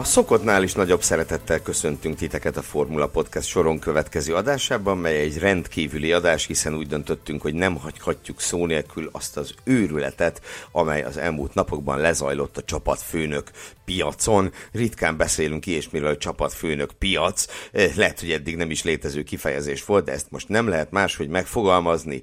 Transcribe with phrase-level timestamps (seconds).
[0.00, 5.38] A szokottnál is nagyobb szeretettel köszöntünk titeket a Formula Podcast soron következő adásában, mely egy
[5.38, 10.40] rendkívüli adás, hiszen úgy döntöttünk, hogy nem hagyhatjuk szó nélkül azt az őrületet,
[10.72, 13.50] amely az elmúlt napokban lezajlott a csapatfőnök
[13.88, 14.52] piacon.
[14.72, 17.46] Ritkán beszélünk ilyesmiről, csapatfőnök piac.
[17.72, 21.28] Eh, lehet, hogy eddig nem is létező kifejezés volt, de ezt most nem lehet máshogy
[21.28, 22.20] megfogalmazni.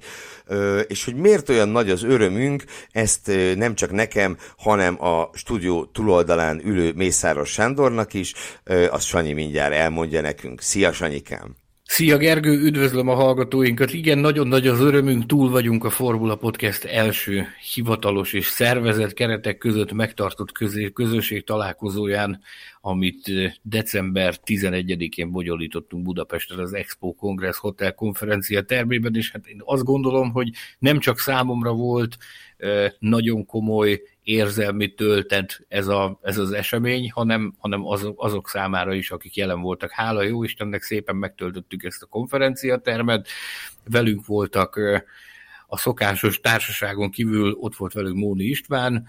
[0.86, 6.60] És hogy miért olyan nagy az örömünk, ezt nem csak nekem, hanem a stúdió túloldalán
[6.64, 8.32] ülő Mészáros Sándornak is,
[8.90, 10.60] azt Sanyi mindjárt elmondja nekünk.
[10.60, 11.65] Szia Sanyikám!
[11.86, 13.92] Szia Gergő, üdvözlöm a hallgatóinkat.
[13.92, 19.58] Igen, nagyon nagy az örömünk, túl vagyunk a Formula Podcast első hivatalos és szervezett keretek
[19.58, 20.52] között megtartott
[20.92, 22.40] közösség találkozóján,
[22.80, 23.30] amit
[23.62, 30.32] december 11-én bonyolítottunk Budapesten az Expo Congress Hotel konferencia termében, és hát én azt gondolom,
[30.32, 32.16] hogy nem csak számomra volt
[32.98, 39.10] nagyon komoly érzelmi töltet ez, a, ez az esemény, hanem, hanem az, azok számára is,
[39.10, 39.90] akik jelen voltak.
[39.90, 43.28] Hála jó Istennek szépen megtöltöttük ezt a konferenciatermet,
[43.84, 44.80] velünk voltak
[45.66, 49.06] a szokásos társaságon kívül ott volt velünk Móni István,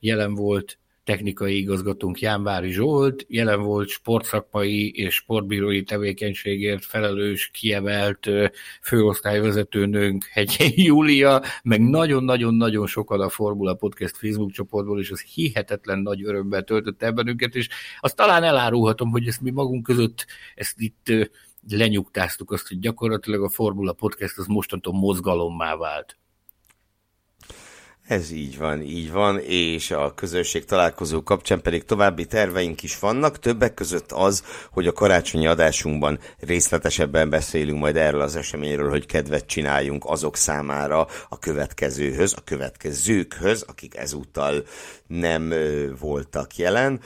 [0.00, 8.28] jelen volt technikai igazgatónk Jánvári Zsolt, jelen volt sportszakmai és sportbírói tevékenységért felelős, kiemelt
[8.82, 16.24] főosztályvezetőnőnk Hegyei Júlia, meg nagyon-nagyon-nagyon sokan a Formula Podcast Facebook csoportból, és az hihetetlen nagy
[16.24, 17.68] örömmel töltötte bennünket, és
[18.00, 21.12] azt talán elárulhatom, hogy ezt mi magunk között ezt itt
[21.68, 26.18] lenyugtáztuk azt, hogy gyakorlatilag a Formula Podcast az mostantól mozgalommá vált.
[28.08, 33.38] Ez így van, így van, és a közösség találkozó kapcsán pedig további terveink is vannak,
[33.38, 39.46] többek között az, hogy a karácsonyi adásunkban részletesebben beszélünk majd erről az eseményről, hogy kedvet
[39.46, 44.64] csináljunk azok számára a következőhöz, a következőkhöz, akik ezúttal
[45.06, 45.54] nem
[46.00, 47.00] voltak jelen.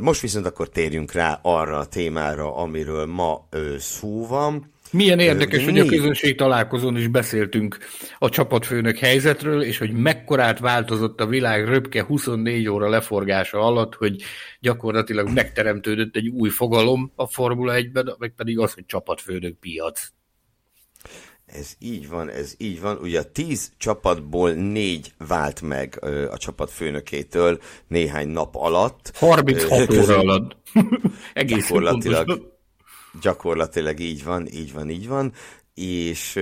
[0.00, 3.48] Most viszont akkor térjünk rá arra a témára, amiről ma
[3.78, 4.73] szó van.
[4.94, 7.78] Milyen érdekes, hogy a közönség találkozón is beszéltünk
[8.18, 14.22] a csapatfőnök helyzetről, és hogy mekkorát változott a világ röpke 24 óra leforgása alatt, hogy
[14.60, 20.08] gyakorlatilag megteremtődött egy új fogalom a Formula 1-ben, meg pedig az, hogy csapatfőnök piac.
[21.46, 22.96] Ez így van, ez így van.
[22.96, 29.12] Ugye a tíz csapatból négy vált meg ö, a csapat főnökétől néhány nap alatt.
[29.14, 30.56] 36 óra alatt.
[31.32, 32.53] Egész gyakorlatilag,
[33.20, 35.32] gyakorlatilag így van, így van, így van.
[35.74, 36.36] És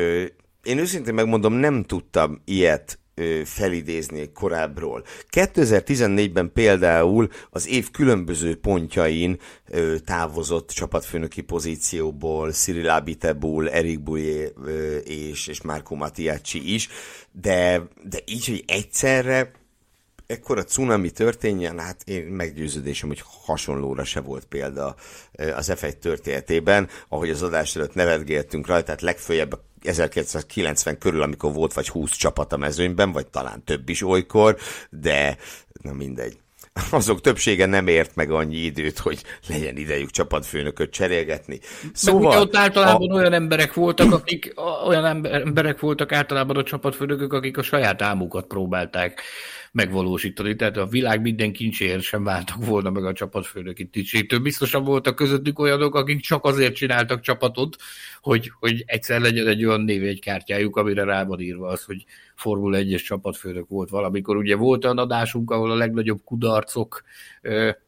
[0.62, 2.98] én őszintén megmondom, nem tudtam ilyet
[3.44, 5.04] felidézni korábbról.
[5.30, 9.38] 2014-ben például az év különböző pontjain
[10.04, 14.48] távozott csapatfőnöki pozícióból Cyril Abiteboul, Eric Bouye
[15.04, 16.88] és, és Marco Mattiacci is,
[17.32, 19.50] de, de így, hogy egyszerre
[20.32, 24.94] ekkora cunami történjen, hát én meggyőződésem, hogy hasonlóra se volt példa
[25.56, 31.72] az F1 történetében, ahogy az adás előtt nevetgéltünk rajta, tehát legfőjebb 1990 körül, amikor volt
[31.72, 34.56] vagy 20 csapat a mezőnyben, vagy talán több is olykor,
[34.90, 35.36] de
[35.82, 36.36] na mindegy
[36.90, 41.60] azok többsége nem ért meg annyi időt, hogy legyen idejük csapatfőnököt cserélgetni.
[41.92, 42.40] Szóval...
[42.40, 43.14] ott általában a...
[43.14, 44.52] olyan emberek voltak, akik
[44.86, 49.22] olyan emberek voltak általában a csapatfőnökök, akik a saját álmukat próbálták
[49.72, 50.56] megvalósítani.
[50.56, 54.38] Tehát a világ minden kincséért sem váltak volna meg a csapatfőnöki tisztségtől.
[54.38, 57.76] Biztosan voltak közöttük olyanok, akik csak azért csináltak csapatot,
[58.20, 62.04] hogy, hogy egyszer legyen egy olyan névjegykártyájuk, amire rá van írva az, hogy
[62.34, 64.36] Formula 1-es csapatfőnök volt valamikor.
[64.36, 67.02] Ugye volt olyan adásunk, ahol a legnagyobb kudarcok,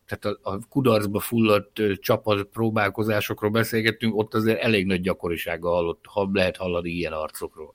[0.06, 6.28] tehát a, a kudarcba fulladt csapat próbálkozásokról beszélgettünk, ott azért elég nagy gyakorisággal hallott, ha
[6.32, 7.75] lehet hallani ilyen arcokról.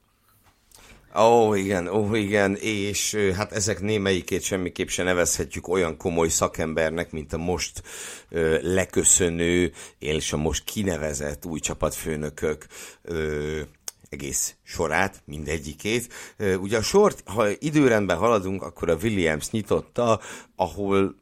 [1.16, 7.34] Ó, igen, ó, igen, és hát ezek némelyikét semmiképp se nevezhetjük olyan komoly szakembernek, mint
[7.34, 7.84] a most
[8.30, 12.66] ö, leköszönő, és a most kinevezett új csapatfőnökök
[13.02, 13.62] ö,
[14.10, 16.14] egész sorát, mindegyikét.
[16.60, 20.20] Ugye a sort, ha időrendben haladunk, akkor a Williams nyitotta,
[20.56, 21.19] ahol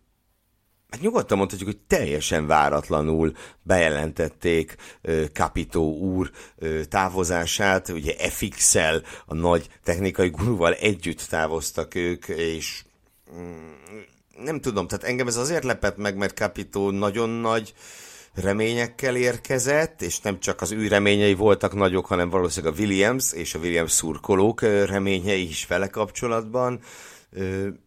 [0.89, 3.31] hát nyugodtan mondhatjuk, hogy teljesen váratlanul
[3.61, 4.75] bejelentették
[5.33, 6.31] Capito úr
[6.89, 12.83] távozását, ugye FX-el, a nagy technikai gurúval együtt távoztak ők, és
[13.35, 13.75] mm,
[14.43, 17.73] nem tudom, tehát engem ez azért lepett meg, mert Capito nagyon nagy
[18.33, 23.53] reményekkel érkezett, és nem csak az ő reményei voltak nagyok, hanem valószínűleg a Williams és
[23.53, 26.79] a Williams szurkolók reményei is vele kapcsolatban,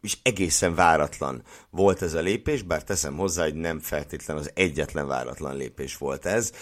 [0.02, 5.06] és egészen váratlan volt ez a lépés, bár teszem hozzá, hogy nem feltétlen az egyetlen
[5.06, 6.52] váratlan lépés volt ez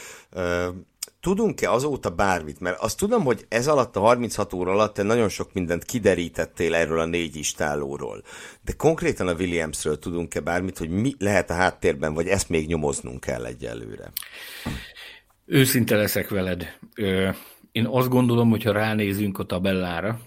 [1.20, 2.60] tudunk-e azóta bármit?
[2.60, 6.74] Mert azt tudom, hogy ez alatt a 36 óra alatt te nagyon sok mindent kiderítettél
[6.74, 8.22] erről a négy istálóról.
[8.64, 13.20] De konkrétan a Williamsről tudunk-e bármit, hogy mi lehet a háttérben, vagy ezt még nyomoznunk
[13.20, 14.12] kell egyelőre?
[15.44, 16.78] Őszinte leszek veled.
[17.72, 20.20] Én azt gondolom, hogy ha ránézünk a tabellára,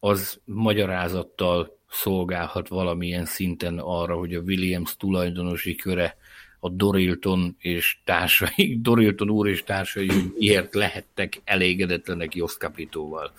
[0.00, 6.16] az magyarázattal szolgálhat valamilyen szinten arra, hogy a Williams tulajdonosi köre
[6.60, 13.32] a Dorilton és társai, Dorilton úr és társai miért lehettek elégedetlenek Jos Capitóval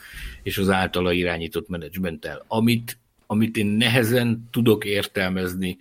[0.44, 2.46] és az általa irányított menedzsmenttel.
[2.48, 2.98] Amit,
[3.28, 5.78] amit én nehezen tudok értelmezni,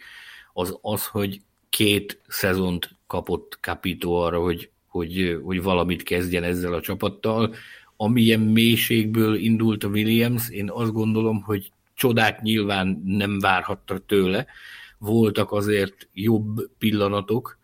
[0.52, 6.80] az az, hogy két szezont kapott Capito arra, hogy, hogy, hogy valamit kezdjen ezzel a
[6.80, 7.54] csapattal.
[8.00, 14.46] Amilyen mélységből indult a Williams, én azt gondolom, hogy csodát nyilván nem várhattak tőle,
[14.98, 17.58] voltak azért jobb pillanatok,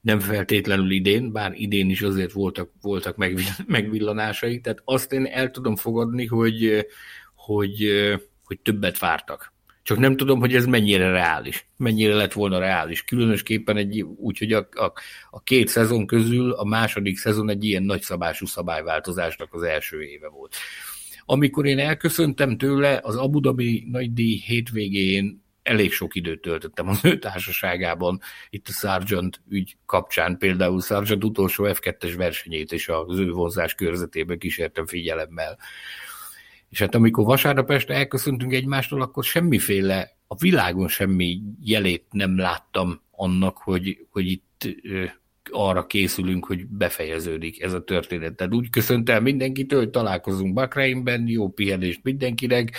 [0.00, 3.16] nem feltétlenül idén, bár idén is azért voltak, voltak
[3.66, 6.86] megvillanásai, tehát azt én el tudom fogadni, hogy,
[7.34, 7.88] hogy,
[8.44, 9.52] hogy többet vártak.
[9.88, 13.04] Csak nem tudom, hogy ez mennyire reális, mennyire lett volna reális.
[13.04, 14.92] Különösképpen egy, úgy, hogy a, a,
[15.30, 20.54] a két szezon közül a második szezon egy ilyen nagyszabású szabályváltozásnak az első éve volt.
[21.24, 27.18] Amikor én elköszöntem tőle, az Abu Dhabi nagydíj hétvégén elég sok időt töltöttem az ő
[27.18, 28.20] társaságában,
[28.50, 34.38] itt a Sargent ügy kapcsán, például Sargent utolsó F2-es versenyét és az ő vonzás körzetében
[34.38, 35.58] kísértem figyelemmel.
[36.70, 43.00] És hát amikor vasárnap este elköszöntünk egymástól, akkor semmiféle, a világon semmi jelét nem láttam
[43.10, 44.68] annak, hogy, hogy itt
[45.50, 48.34] arra készülünk, hogy befejeződik ez a történet.
[48.34, 52.76] Tehát úgy köszönt el mindenkitől, hogy találkozunk Bakreinben, jó pihenést mindenkinek,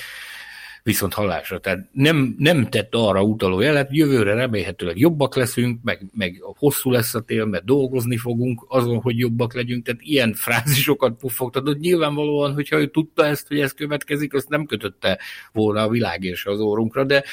[0.83, 1.59] viszont halásra.
[1.59, 7.15] Tehát nem, nem tett arra utaló jelet, jövőre remélhetőleg jobbak leszünk, meg, meg hosszú lesz
[7.15, 11.79] a tél, mert dolgozni fogunk azon, hogy jobbak legyünk, tehát ilyen frázisokat puffogtatott.
[11.79, 15.19] Nyilvánvalóan, hogyha ő tudta ezt, hogy ez következik, azt nem kötötte
[15.51, 17.23] volna a világ és az órunkra, de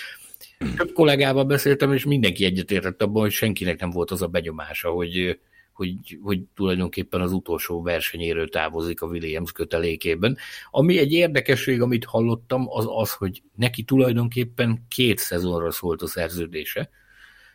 [0.77, 5.39] több kollégával beszéltem, és mindenki egyetértett abban, hogy senkinek nem volt az a benyomása, hogy,
[5.77, 10.37] hogy, hogy tulajdonképpen az utolsó versenyéről távozik a Williams kötelékében.
[10.71, 16.91] Ami egy érdekesség, amit hallottam, az az, hogy neki tulajdonképpen két szezonra szólt a szerződése.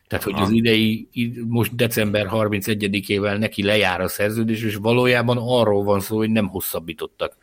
[0.08, 1.08] Tehát, hogy az idei,
[1.48, 7.38] most december 31-ével neki lejár a szerződés, és valójában arról van szó, hogy nem hosszabbítottak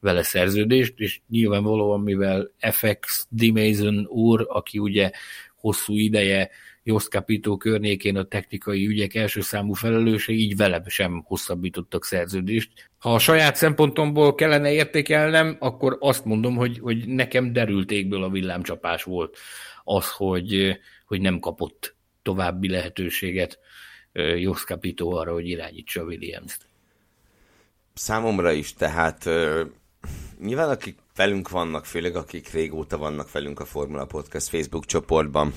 [0.00, 5.10] vele szerződést, és nyilvánvalóan, mivel FX Dimason úr, aki ugye
[5.56, 6.50] hosszú ideje
[6.82, 12.90] Jos Capito környékén a technikai ügyek első számú felelőse, így velem sem hosszabbítottak szerződést.
[12.98, 19.02] Ha a saját szempontomból kellene értékelnem, akkor azt mondom, hogy, hogy nekem derültékből a villámcsapás
[19.02, 19.38] volt
[19.84, 23.58] az, hogy, hogy nem kapott további lehetőséget
[24.36, 26.66] Jos Capito arra, hogy irányítsa Williams-t.
[27.94, 29.24] Számomra is, tehát
[30.40, 35.52] nyilván akik velünk vannak, főleg akik régóta vannak velünk a Formula Podcast Facebook csoportban,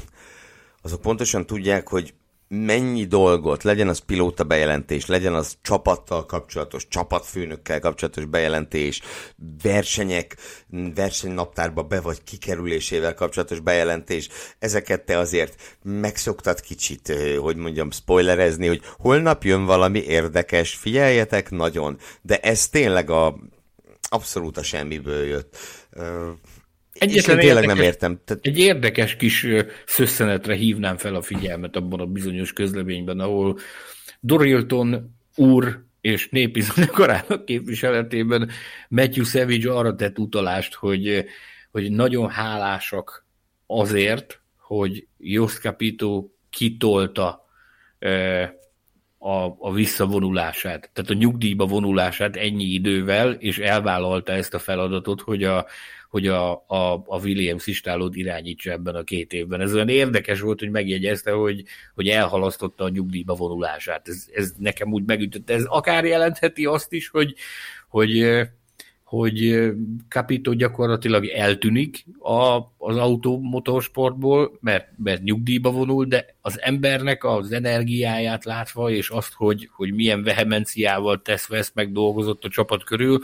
[0.84, 2.13] azok pontosan tudják, hogy
[2.48, 9.02] mennyi dolgot, legyen az pilóta bejelentés, legyen az csapattal kapcsolatos, csapatfőnökkel kapcsolatos bejelentés,
[9.62, 10.38] versenyek,
[10.96, 18.82] versenynaptárba be vagy kikerülésével kapcsolatos bejelentés, ezeket te azért megszoktad kicsit, hogy mondjam, spoilerezni, hogy
[18.98, 23.36] holnap jön valami érdekes, figyeljetek nagyon, de ez tényleg a
[24.10, 25.58] abszolút a semmiből jött.
[27.04, 28.20] Egyetlen és tényleg érdekes, nem értem.
[28.26, 28.46] Tehát...
[28.46, 29.48] Egy érdekes kis
[29.86, 33.58] szösszenetre hívnám fel a figyelmet abban a bizonyos közleményben, ahol
[34.20, 38.50] Dorilton úr és népi zenekarának képviseletében
[38.90, 41.26] Matthew Savage arra tett utalást, hogy,
[41.72, 43.26] hogy nagyon hálásak
[43.68, 47.48] azért, hogy Jos Capito kitolta
[49.18, 55.44] a, a visszavonulását, tehát a nyugdíjba vonulását ennyi idővel, és elvállalta ezt a feladatot, hogy
[55.44, 55.66] a,
[56.13, 59.62] hogy a, a, a Williams istálót irányítsa ebben a két évben.
[59.62, 61.63] Ez olyan érdekes volt, hogy megjegyezte, hogy,
[61.96, 64.08] hogy elhalasztotta a nyugdíjba vonulását.
[64.08, 65.53] Ez, ez nekem úgy megütötte.
[65.53, 67.36] Ez akár jelentheti azt is, hogy,
[67.88, 68.25] hogy
[69.03, 69.70] hogy
[70.08, 78.46] Capito gyakorlatilag eltűnik a, az automotorsportból, mert, mert nyugdíjba vonul, de az embernek az energiáját
[78.46, 83.20] látva, és azt, hogy, hogy milyen vehemenciával tesz vesz meg dolgozott a csapat körül,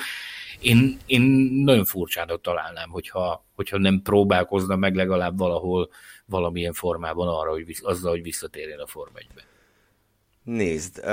[0.62, 1.22] Én, én
[1.64, 5.90] nagyon furcsának találnám, hogyha, hogyha nem próbálkozna meg legalább valahol
[6.26, 9.42] valamilyen formában arra, hogy visz, azzal, hogy visszatérjen a Form 1-be.
[10.44, 11.04] Nézd,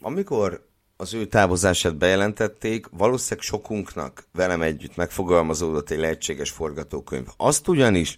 [0.00, 7.26] amikor az ő távozását bejelentették, valószínűleg sokunknak velem együtt megfogalmazódott egy lehetséges forgatókönyv.
[7.36, 8.16] Azt ugyanis,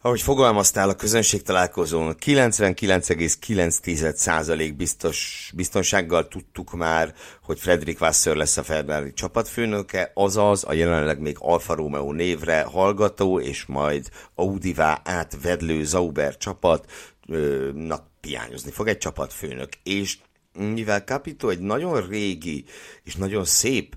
[0.00, 8.62] ahogy fogalmaztál a közönség találkozón, 99,9% biztos, biztonsággal tudtuk már, hogy Frederick Wasser lesz a
[8.62, 16.36] Ferrari csapatfőnöke, azaz a jelenleg még Alfa Romeo névre hallgató és majd Audivá átvedlő Zauber
[16.36, 19.68] csapatnak piányozni fog egy csapatfőnök.
[19.82, 20.18] És
[20.52, 22.64] mivel Capito egy nagyon régi
[23.02, 23.96] és nagyon szép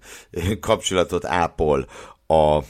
[0.59, 1.87] kapcsolatot ápol
[2.27, 2.63] a,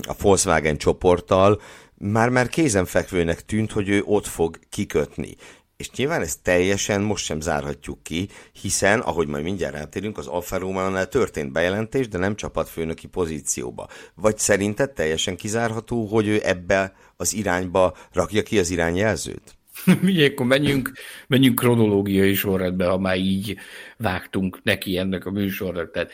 [0.00, 1.60] a Volkswagen csoporttal,
[2.10, 5.36] már-már kézenfekvőnek tűnt, hogy ő ott fog kikötni.
[5.76, 8.28] És nyilván ezt teljesen most sem zárhatjuk ki,
[8.60, 13.88] hiszen, ahogy majd mindjárt rátérünk, az Alfa romeo történt bejelentés, de nem csapatfőnöki pozícióba.
[14.14, 19.56] Vagy szerinted teljesen kizárható, hogy ő ebbe az irányba rakja ki az irányjelzőt?
[20.02, 20.92] Ugye, akkor menjünk,
[21.26, 23.56] menjünk kronológiai sorrendbe, ha már így
[23.96, 25.90] vágtunk neki ennek a műsornak.
[25.90, 26.10] Tehát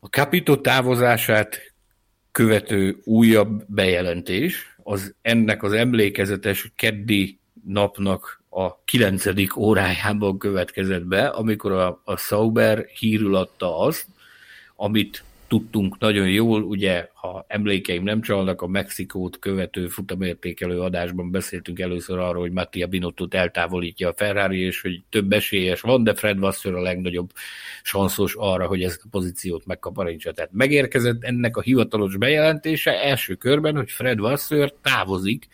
[0.00, 1.74] a Capito távozását
[2.36, 11.72] követő újabb bejelentés, az ennek az emlékezetes keddi napnak a kilencedik órájában következett be, amikor
[11.72, 14.06] a, a Sauber hírül adta azt,
[14.74, 21.80] amit tudtunk nagyon jól, ugye, ha emlékeim nem csalnak, a Mexikót követő futamértékelő adásban beszéltünk
[21.80, 26.38] először arról, hogy Mattia Binottot eltávolítja a Ferrari, és hogy több esélyes van, de Fred
[26.38, 27.30] Vasseur a legnagyobb
[27.82, 30.32] sanszos arra, hogy ezt a pozíciót megkaparintsa.
[30.32, 35.46] Tehát megérkezett ennek a hivatalos bejelentése első körben, hogy Fred Vasseur távozik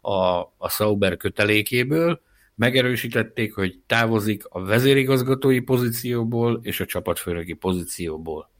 [0.00, 2.20] a, a Sauber kötelékéből,
[2.54, 8.50] megerősítették, hogy távozik a vezérigazgatói pozícióból és a csapatfőnöki pozícióból.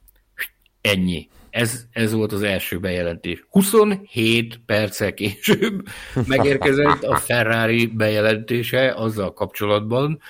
[0.86, 1.28] Ennyi.
[1.50, 3.44] Ez, ez volt az első bejelentés.
[3.48, 5.86] 27 perccel később
[6.26, 10.20] megérkezett a Ferrari bejelentése azzal kapcsolatban,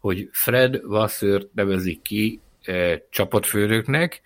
[0.00, 4.22] hogy Fred Vasseur nevezik ki e, csapatfőnöknek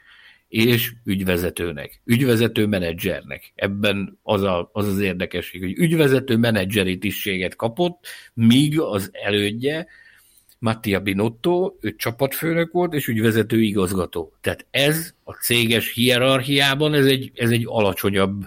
[0.49, 3.53] és ügyvezetőnek, ügyvezető menedzsernek.
[3.55, 9.87] Ebben az, a, az az érdekesség, hogy ügyvezető menedzseri tisztséget kapott, míg az elődje
[10.59, 14.33] Mattia Binotto, ő csapatfőnök volt, és ügyvezető igazgató.
[14.41, 18.45] Tehát ez a céges hierarchiában, ez egy, ez egy alacsonyabb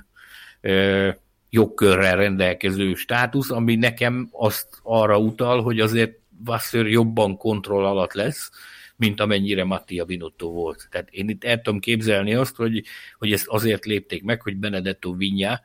[0.61, 1.09] ö,
[1.49, 8.51] jogkörrel rendelkező státusz, ami nekem azt arra utal, hogy azért Vasseur jobban kontroll alatt lesz,
[8.95, 10.87] mint amennyire Mattia Binotto volt.
[10.91, 12.83] Tehát én itt el tudom képzelni azt, hogy,
[13.17, 15.59] hogy ezt azért lépték meg, hogy Benedetto Vigna,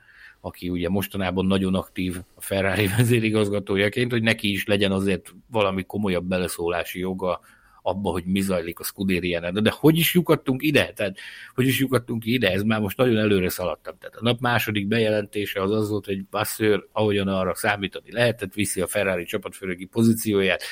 [0.47, 6.25] aki ugye mostanában nagyon aktív a Ferrari vezérigazgatójaként, hogy neki is legyen azért valami komolyabb
[6.25, 7.41] beleszólási joga
[7.83, 9.53] abba, hogy mi zajlik a Scuderiánál.
[9.53, 10.93] De, hogy is lyukadtunk ide?
[10.93, 11.19] Tehát,
[11.55, 12.51] hogy is lyukadtunk ide?
[12.51, 13.99] Ez már most nagyon előre szaladtam.
[13.99, 18.81] Tehát a nap második bejelentése az az volt, hogy Basszőr, ahogyan arra számítani lehetett, viszi
[18.81, 20.63] a Ferrari csapatfőnöki pozícióját.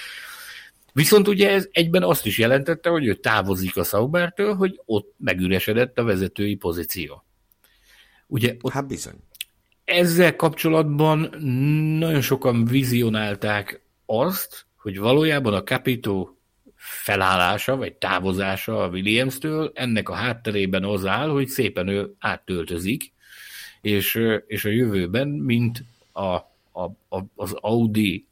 [0.93, 5.99] Viszont ugye ez egyben azt is jelentette, hogy ő távozik a Saubertől, hogy ott megüresedett
[5.99, 7.25] a vezetői pozíció.
[8.27, 9.15] Ugye ott, hát bizony.
[9.85, 11.21] Ezzel kapcsolatban
[11.99, 16.29] nagyon sokan vizionálták azt, hogy valójában a Capito
[16.77, 23.13] felállása, vagy távozása a Williams-től, ennek a hátterében az áll, hogy szépen ő áttöltözik,
[23.81, 28.27] és, és a jövőben, mint a a, a, az Audi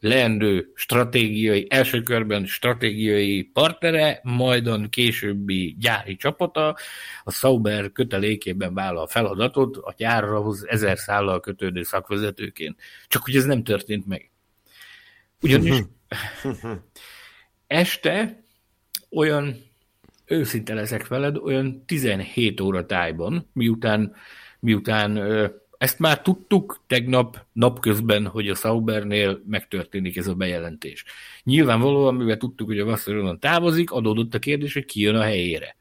[0.00, 6.76] leendő stratégiai, első körben stratégiai partnere, majdon későbbi gyári csapata,
[7.24, 12.80] a Sauber kötelékében vállal a feladatot a gyárhoz ezer szállal kötődő szakvezetőként.
[13.06, 14.30] Csak hogy ez nem történt meg.
[15.40, 15.78] Ugyanis
[17.66, 18.44] este
[19.10, 19.56] olyan,
[20.24, 24.14] őszinte leszek veled, olyan 17 óra tájban, miután,
[24.60, 25.18] miután
[25.82, 31.04] ezt már tudtuk tegnap napközben, hogy a Saubernél megtörténik ez a bejelentés.
[31.42, 35.76] Nyilvánvalóan, mivel tudtuk, hogy a Vasszaronon távozik, adódott a kérdés, hogy ki jön a helyére.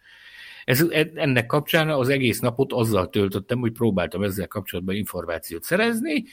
[0.66, 6.24] Ez, ennek kapcsán az egész napot azzal töltöttem, hogy próbáltam ezzel kapcsolatban információt szerezni,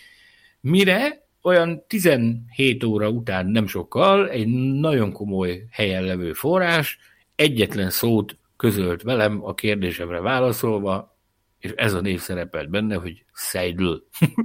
[0.61, 4.47] mire olyan 17 óra után nem sokkal egy
[4.81, 6.99] nagyon komoly helyen levő forrás
[7.35, 11.18] egyetlen szót közölt velem a kérdésemre válaszolva,
[11.59, 13.93] és ez a név szerepelt benne, hogy Seidl.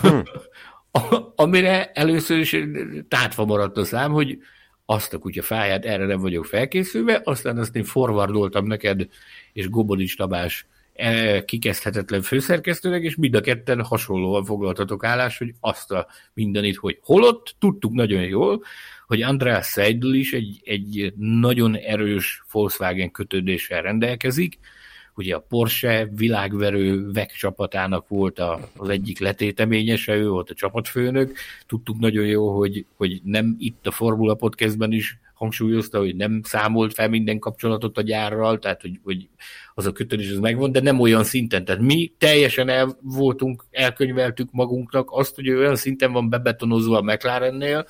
[0.00, 0.22] Hmm.
[1.36, 2.56] Amire először is
[3.08, 4.38] tátva maradt a szám, hogy
[4.86, 9.06] azt a kutya fáját, erre nem vagyok felkészülve, aztán azt én forwardoltam neked,
[9.52, 15.92] és Gobodics Tabás e, kikezdhetetlen főszerkesztőnek, és mind a ketten hasonlóan foglaltatok állás, hogy azt
[15.92, 18.62] a mindenit, hogy holott tudtuk nagyon jól,
[19.06, 24.58] hogy András Seidel is egy, egy nagyon erős Volkswagen kötődéssel rendelkezik,
[25.18, 31.36] ugye a Porsche világverő VEC csapatának volt a, az egyik letéteményese, ő volt a csapatfőnök.
[31.66, 36.94] Tudtuk nagyon jó, hogy, hogy nem itt a Formula Podcastben is hangsúlyozta, hogy nem számolt
[36.94, 39.28] fel minden kapcsolatot a gyárral, tehát hogy, hogy
[39.74, 41.64] az a kötődés az megvan, de nem olyan szinten.
[41.64, 47.86] Tehát mi teljesen el voltunk, elkönyveltük magunknak azt, hogy olyan szinten van bebetonozva a McLarennél,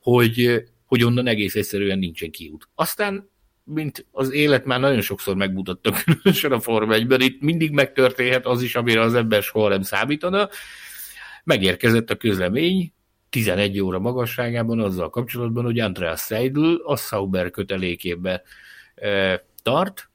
[0.00, 2.68] hogy, hogy onnan egész egyszerűen nincsen kiút.
[2.74, 3.30] Aztán
[3.72, 8.62] mint az élet már nagyon sokszor megmutatta, különösen a Forma 1 itt mindig megtörténhet az
[8.62, 10.48] is, amire az ember soha nem számítana.
[11.44, 12.92] Megérkezett a közlemény,
[13.30, 18.42] 11 óra magasságában azzal kapcsolatban, hogy Andreas Seidel a Sauber kötelékébe
[18.94, 20.10] e, tart,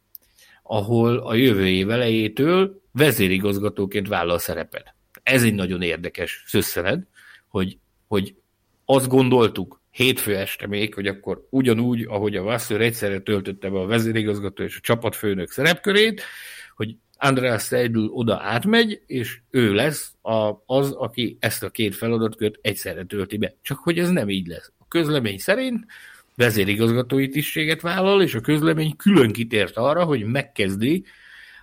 [0.63, 4.95] ahol a jövő év elejétől vezérigazgatóként vállal szerepet.
[5.23, 7.03] Ez egy nagyon érdekes szösszened,
[7.47, 8.35] hogy, hogy
[8.85, 13.85] azt gondoltuk, hétfő este még, hogy akkor ugyanúgy, ahogy a Vasször egyszerre töltötte be a
[13.85, 16.21] vezérigazgató és a csapatfőnök szerepkörét,
[16.75, 22.55] hogy András Seidel oda átmegy, és ő lesz a, az, aki ezt a két feladatkört
[22.61, 23.55] egyszerre tölti be.
[23.61, 24.71] Csak hogy ez nem így lesz.
[24.77, 25.85] A közlemény szerint
[26.35, 31.05] vezérigazgatói tisztséget vállal, és a közlemény külön kitért arra, hogy megkezdi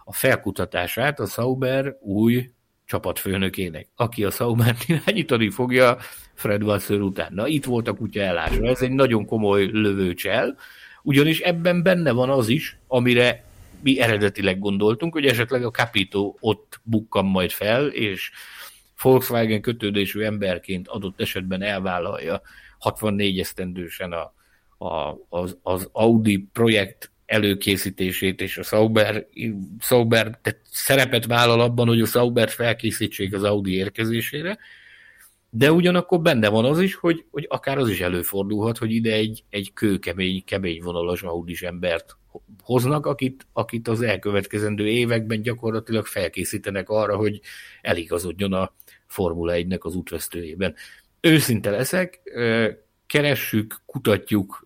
[0.05, 2.51] a felkutatását a Sauber új
[2.87, 5.97] csapatfőnökének, aki a Saumert irányítani fogja
[6.35, 7.33] Fred Vasseur után.
[7.35, 8.67] Na, itt volt a kutya elásra.
[8.67, 10.57] Ez egy nagyon komoly lövőcsel,
[11.03, 13.45] ugyanis ebben benne van az is, amire
[13.81, 18.31] mi eredetileg gondoltunk, hogy esetleg a Capito ott bukkan majd fel, és
[19.03, 22.43] Volkswagen kötődésű emberként adott esetben elvállalja
[22.79, 24.33] 64 esztendősen a,
[24.87, 29.27] a, az, az Audi projekt előkészítését, és a Sauber,
[29.81, 34.59] Sauber tehát szerepet vállal abban, hogy a Sauber felkészítsék az Audi érkezésére,
[35.51, 39.45] de ugyanakkor benne van az is, hogy, hogy akár az is előfordulhat, hogy ide egy,
[39.51, 42.17] egy kőkemény, kemény vonalas Audis embert
[42.63, 47.41] hoznak, akit, akit az elkövetkezendő években gyakorlatilag felkészítenek arra, hogy
[47.83, 48.75] eligazodjon a
[49.07, 50.75] Formula 1-nek az útvesztőjében.
[51.21, 52.21] Őszinte leszek,
[53.07, 54.64] keressük, kutatjuk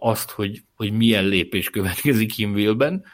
[0.00, 3.04] azt, hogy, hogy milyen lépés következik Hinville-ben,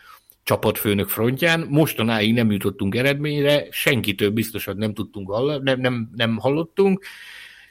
[0.42, 1.66] csapatfőnök frontján.
[1.70, 7.04] Mostanáig nem jutottunk eredményre, senkitől biztosan nem tudtunk hallani, nem, nem, nem hallottunk,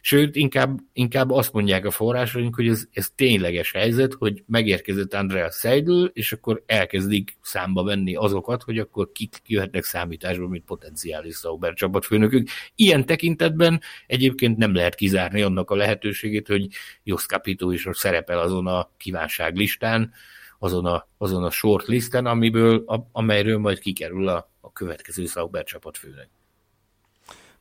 [0.06, 5.56] sőt, inkább, inkább azt mondják a forrásaink, hogy ez, ez tényleges helyzet, hogy megérkezett Andreas
[5.56, 11.74] Seidel, és akkor elkezdik számba venni azokat, hogy akkor kik jöhetnek számításba, mint potenciális Sauber
[11.74, 12.48] csapatfőnökük.
[12.76, 16.68] Ilyen tekintetben egyébként nem lehet kizárni annak a lehetőségét, hogy
[17.04, 20.13] Jos Capito is szerepel azon a kívánságlistán,
[20.60, 25.63] azon a, azon a short listen, amiből, a, amelyről majd kikerül a, a következő Sauber
[25.63, 26.30] csapatfőnek.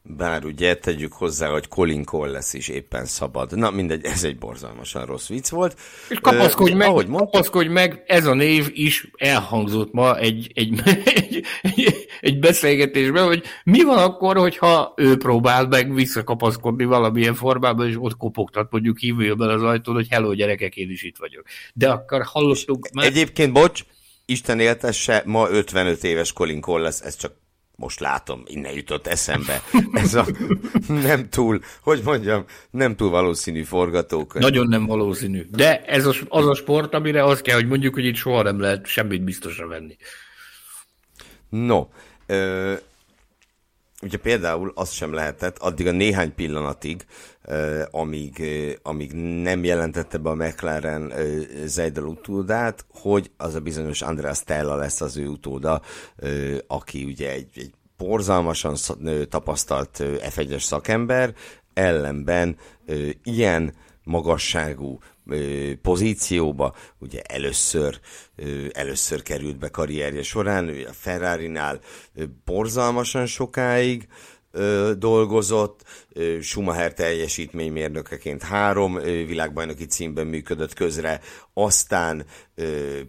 [0.06, 3.56] Bár ugye tegyük hozzá, hogy Colin lesz is éppen szabad.
[3.56, 5.78] Na mindegy, ez egy borzalmasan rossz vicc volt.
[6.08, 10.50] És kapaszkodj uh, meg, ahogy mondtam, kapaszkodj meg, ez a név is elhangzott ma egy,
[10.54, 17.34] egy, egy, egy, egy beszélgetésben, hogy mi van akkor, hogyha ő próbál meg visszakapaszkodni valamilyen
[17.34, 21.44] formában, és ott kopogtat mondjuk hívőben az ajtón, hogy hello gyerekek, én is itt vagyok.
[21.74, 23.06] De akkor hallottuk már...
[23.06, 23.84] Egyébként, bocs,
[24.26, 27.32] Isten éltesse, ma 55 éves Colin lesz, ez csak
[27.76, 29.62] most látom, innen jutott eszembe.
[29.92, 30.26] Ez a
[31.08, 34.38] nem túl, hogy mondjam, nem túl valószínű forgatók.
[34.38, 35.46] Nagyon nem valószínű.
[35.50, 38.60] De ez az, az a sport, amire az kell, hogy mondjuk, hogy itt soha nem
[38.60, 39.96] lehet semmit biztosra venni.
[41.48, 41.86] No,
[42.26, 42.72] ö,
[44.02, 47.04] ugye például az sem lehetett, addig a néhány pillanatig,
[47.90, 48.42] amíg,
[48.82, 51.12] amíg nem jelentette be a McLaren
[51.64, 55.82] Zeidel utódát, hogy az a bizonyos Andrea Stella lesz az ő utóda,
[56.66, 58.74] aki ugye egy, egy borzalmasan
[59.28, 61.34] tapasztalt F1-es szakember,
[61.74, 62.56] ellenben
[63.22, 64.98] ilyen magasságú
[65.82, 68.00] pozícióba, ugye először,
[68.72, 71.80] először került be karrierje során, ő a Ferrari-nál
[72.44, 74.08] borzalmasan sokáig,
[74.98, 81.20] dolgozott, ö, Schumacher teljesítménymérnökeként három ö, világbajnoki címben működött közre,
[81.54, 82.24] aztán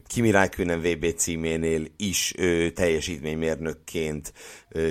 [0.08, 4.34] Kimi Räikkönen VB címénél is ö, teljesítménymérnökként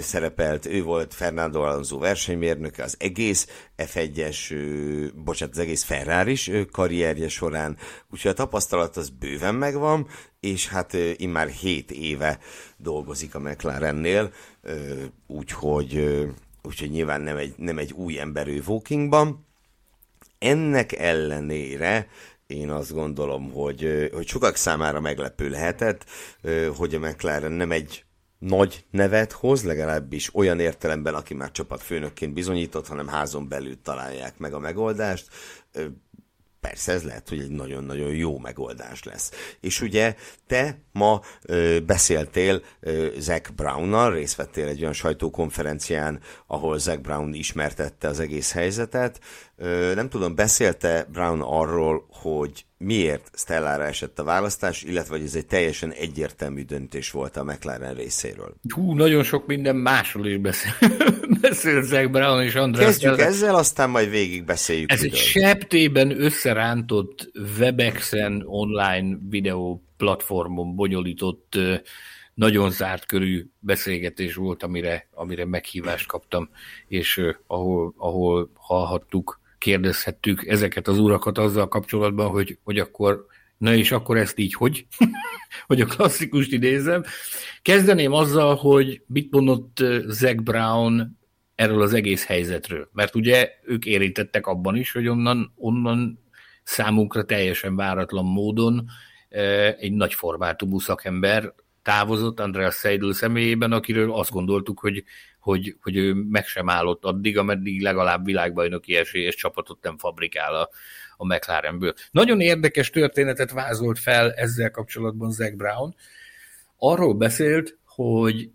[0.00, 6.36] szerepelt, ő volt Fernando Alonso versenymérnöke az egész F1-es, ö, bocsánat, az egész ferrari
[6.70, 7.76] karrierje során,
[8.10, 10.08] úgyhogy a tapasztalat az bőven megvan,
[10.40, 12.38] és hát ö, immár 7 éve
[12.76, 14.32] dolgozik a McLarennél,
[15.26, 16.24] úgyhogy
[16.62, 19.46] úgyhogy nyilván nem egy, nem egy új ember ő Walkingban.
[20.38, 22.08] Ennek ellenére
[22.46, 26.04] én azt gondolom, hogy, hogy sokak számára meglepő lehetett,
[26.76, 28.04] hogy a McLaren nem egy
[28.38, 34.52] nagy nevet hoz, legalábbis olyan értelemben, aki már csapatfőnökként bizonyított, hanem házon belül találják meg
[34.52, 35.28] a megoldást.
[36.60, 39.30] Persze ez lehet, hogy egy nagyon-nagyon jó megoldás lesz.
[39.60, 46.78] És ugye te ma ö, beszéltél ö, Zach Brownnal, részt vettél egy olyan sajtókonferencián, ahol
[46.78, 49.20] Zach Brown ismertette az egész helyzetet.
[49.56, 55.34] Ö, nem tudom, beszélte Brown arról, hogy miért Stellára esett a választás, illetve hogy ez
[55.34, 58.54] egy teljesen egyértelmű döntés volt a McLaren részéről.
[58.74, 60.72] Hú, nagyon sok minden másról is beszél,
[61.40, 62.84] beszél Zach Brown és András.
[62.84, 63.32] Kezdjük Stellar.
[63.32, 64.92] ezzel, aztán majd végig beszéljük.
[64.92, 65.18] Ez midől.
[65.18, 71.58] egy septében összerántott Webexen online videó platformon bonyolított
[72.34, 76.48] nagyon zárt körű beszélgetés volt, amire, amire meghívást kaptam,
[76.88, 83.26] és ahol, ahol hallhattuk kérdezhettük ezeket az urakat azzal kapcsolatban, hogy, hogy akkor,
[83.58, 84.86] na és akkor ezt így hogy?
[85.66, 87.02] hogy a klasszikust idézem.
[87.62, 91.18] Kezdeném azzal, hogy mit mondott Zack Brown
[91.54, 92.88] erről az egész helyzetről.
[92.92, 96.18] Mert ugye ők érintettek abban is, hogy onnan, onnan
[96.62, 98.88] számunkra teljesen váratlan módon
[99.78, 105.04] egy nagy formátumú szakember távozott Andreas Seidel személyében, akiről azt gondoltuk, hogy
[105.44, 110.68] hogy, hogy ő meg sem állott addig, ameddig legalább világbajnoki esélyes csapatot nem fabrikál a,
[111.16, 111.94] a McLarenből.
[112.10, 115.94] Nagyon érdekes történetet vázolt fel ezzel kapcsolatban Zach Brown.
[116.78, 118.50] Arról beszélt, hogy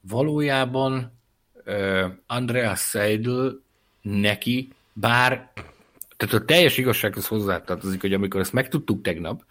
[0.00, 1.18] valójában
[1.66, 3.60] uh, Andreas Seidel
[4.02, 5.50] neki, bár
[6.16, 9.44] tehát a teljes igazsághoz hozzátartozik, hogy amikor ezt megtudtuk tegnap,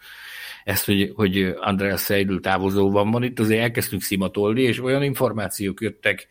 [0.66, 6.26] ezt, hogy, hogy Andreas Seidel távozóban van itt, azért elkezdtünk szimatolni, és olyan információk jöttek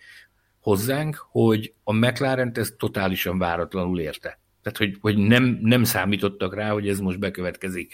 [0.60, 4.40] hozzánk, hogy a McLaren ezt totálisan váratlanul érte.
[4.62, 7.94] Tehát, hogy, hogy nem, nem számítottak rá, hogy ez most bekövetkezik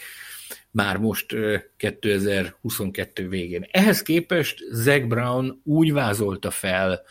[0.70, 1.34] már most
[1.76, 3.66] 2022 végén.
[3.70, 7.02] Ehhez képest Zack Brown úgy vázolta fel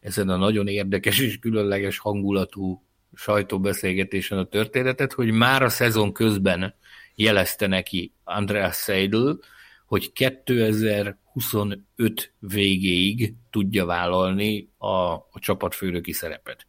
[0.00, 6.74] ezen a nagyon érdekes és különleges hangulatú sajtóbeszélgetésen a történetet, hogy már a szezon közben
[7.14, 9.38] jelezte neki Andreas Seidel,
[9.86, 16.66] hogy 2025 végéig tudja vállalni a, a csapatfőnöki szerepet.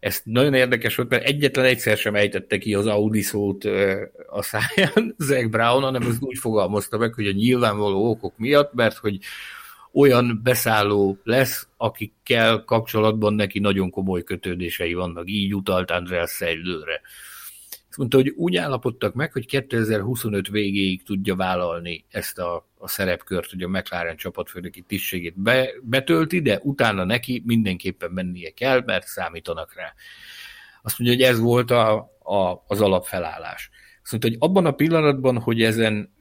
[0.00, 3.64] Ez nagyon érdekes volt, mert egyetlen egyszer sem ejtette ki az Audi szót
[4.26, 8.96] a száján Zach Brown, hanem ez úgy fogalmazta meg, hogy a nyilvánvaló okok miatt, mert
[8.96, 9.18] hogy
[9.92, 15.30] olyan beszálló lesz, akikkel kapcsolatban neki nagyon komoly kötődései vannak.
[15.30, 17.00] Így utalt Andreas Seidelre.
[17.96, 23.50] Azt mondta, hogy úgy állapodtak meg, hogy 2025 végéig tudja vállalni ezt a, a szerepkört,
[23.50, 29.74] hogy a McLaren csapatfőnöki tisztségét be, betölti, de utána neki mindenképpen mennie kell, mert számítanak
[29.74, 29.94] rá.
[30.82, 33.70] Azt mondja, hogy ez volt a, a, az alapfelállás.
[34.02, 36.12] Azt mondta, hogy abban a pillanatban, hogy ezen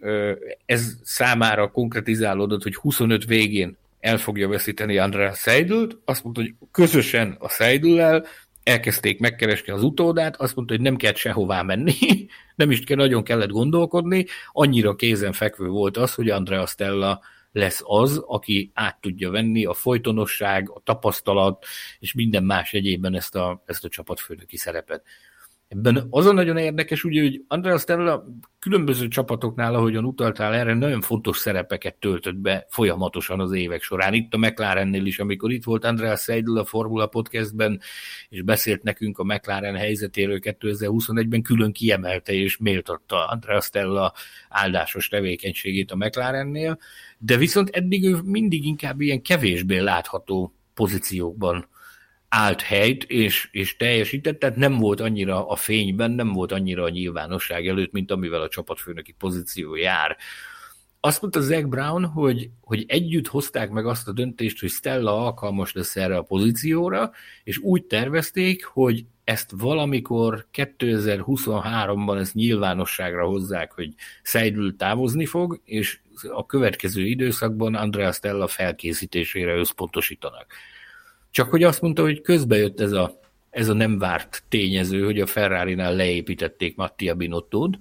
[0.65, 7.35] ez számára konkretizálódott, hogy 25 végén el fogja veszíteni András Seidelt, azt mondta, hogy közösen
[7.39, 8.25] a Seidel
[8.65, 11.93] elkezdték megkeresni az utódát, azt mondta, hogy nem kellett sehová menni,
[12.55, 17.81] nem is kell, nagyon kellett gondolkodni, annyira kézen fekvő volt az, hogy Andrea Stella lesz
[17.83, 21.65] az, aki át tudja venni a folytonosság, a tapasztalat
[21.99, 25.03] és minden más egyébben ezt a, ezt a csapatfőnöki szerepet.
[25.67, 28.25] Ebben az a nagyon érdekes, ugye, hogy Andrea Stella
[28.59, 34.13] különböző csapatoknál, ahogyan utaltál erre, nagyon fontos szerepeket töltött be folyamatosan az évek során.
[34.13, 37.79] Itt a McLarennél is, amikor itt volt Andrea Seidel a Formula Podcastben,
[38.29, 44.13] és beszélt nekünk a McLaren helyzetéről 2021-ben, külön kiemelte és méltatta Andrea Stella
[44.49, 46.77] áldásos tevékenységét a McLarennél,
[47.17, 51.67] de viszont eddig ő mindig inkább ilyen kevésbé látható pozíciókban
[52.35, 56.89] állt helyt, és, és teljesített, tehát nem volt annyira a fényben, nem volt annyira a
[56.89, 60.17] nyilvánosság előtt, mint amivel a csapatfőnöki pozíció jár.
[60.99, 65.73] Azt mondta Zach Brown, hogy, hogy együtt hozták meg azt a döntést, hogy Stella alkalmas
[65.73, 67.11] lesz erre a pozícióra,
[67.43, 73.93] és úgy tervezték, hogy ezt valamikor 2023-ban ezt nyilvánosságra hozzák, hogy
[74.23, 75.99] Seidel távozni fog, és
[76.33, 80.45] a következő időszakban Andrea Stella felkészítésére összpontosítanak.
[81.35, 83.19] Csak hogy azt mondta, hogy közbejött ez a,
[83.49, 87.79] ez a nem várt tényező, hogy a Ferrari-nál leépítették Mattia Binottód,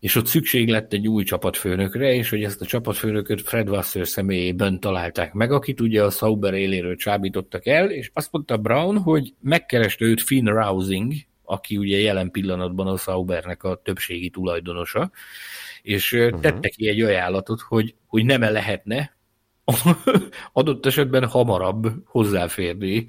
[0.00, 4.80] és ott szükség lett egy új csapatfőnökre, és hogy ezt a csapatfőnököt Fred Wasser személyében
[4.80, 10.04] találták meg, akit ugye a Sauber éléről csábítottak el, és azt mondta Brown, hogy megkereste
[10.04, 11.12] őt Finn Rousing,
[11.44, 15.10] aki ugye jelen pillanatban a Saubernek a többségi tulajdonosa,
[15.82, 16.40] és uh-huh.
[16.40, 19.15] tette ki egy ajánlatot, hogy, hogy nem-e lehetne
[20.52, 23.08] adott esetben hamarabb hozzáférni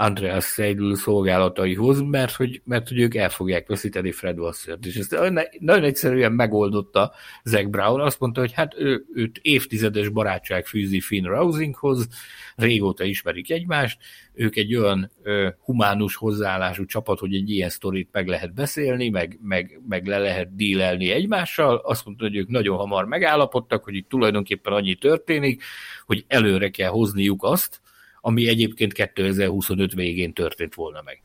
[0.00, 4.86] Andreas Seidel szolgálataihoz, mert hogy, mert hogy ők el fogják veszíteni Fred Wassert.
[4.86, 5.16] És ezt
[5.58, 7.12] nagyon egyszerűen megoldotta
[7.44, 12.08] Zach Brown, azt mondta, hogy hát ő, őt évtizedes barátság fűzi Finn Rousinghoz,
[12.56, 13.98] régóta ismerik egymást,
[14.32, 19.38] ők egy olyan ö, humánus hozzáállású csapat, hogy egy ilyen sztorit meg lehet beszélni, meg,
[19.42, 21.76] meg, meg le lehet dílelni egymással.
[21.76, 25.62] Azt mondta, hogy ők nagyon hamar megállapodtak, hogy itt tulajdonképpen annyi történik,
[26.06, 27.80] hogy előre kell hozniuk azt,
[28.20, 31.22] ami egyébként 2025 végén történt volna meg.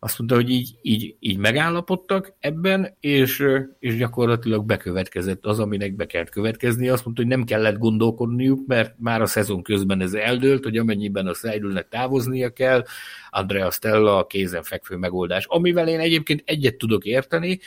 [0.00, 3.44] Azt mondta, hogy így, így, így megállapodtak ebben, és,
[3.78, 6.88] és gyakorlatilag bekövetkezett az, aminek be kellett következni.
[6.88, 11.26] Azt mondta, hogy nem kellett gondolkodniuk, mert már a szezon közben ez eldőlt, hogy amennyiben
[11.26, 12.84] a Seidülnek távoznia kell,
[13.30, 15.44] Andrea Stella a kézenfekvő megoldás.
[15.46, 17.60] Amivel én egyébként egyet tudok érteni.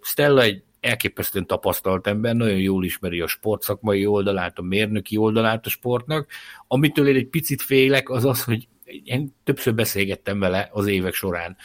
[0.00, 5.70] Stella egy elképesztően tapasztalt ember, nagyon jól ismeri a sportszakmai oldalát, a mérnöki oldalát a
[5.70, 6.30] sportnak.
[6.66, 8.68] Amitől én egy picit félek, az az, hogy
[9.04, 11.56] én többször beszélgettem vele az évek során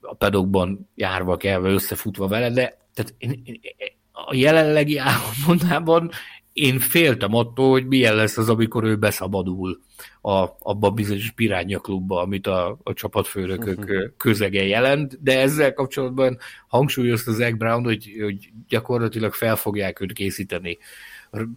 [0.00, 3.60] a pedokban járva, kelve, összefutva vele, de tehát én, én,
[4.12, 6.10] a jelenlegi állapotában
[6.58, 9.80] én féltem attól, hogy milyen lesz az, amikor ő beszabadul
[10.20, 14.02] a, abba a bizonyos piránya klubba, amit a, a csapatfőnökök uh-huh.
[14.16, 20.78] közege jelent, de ezzel kapcsolatban hangsúlyozta Zach Brown, hogy, hogy gyakorlatilag fel fogják őt készíteni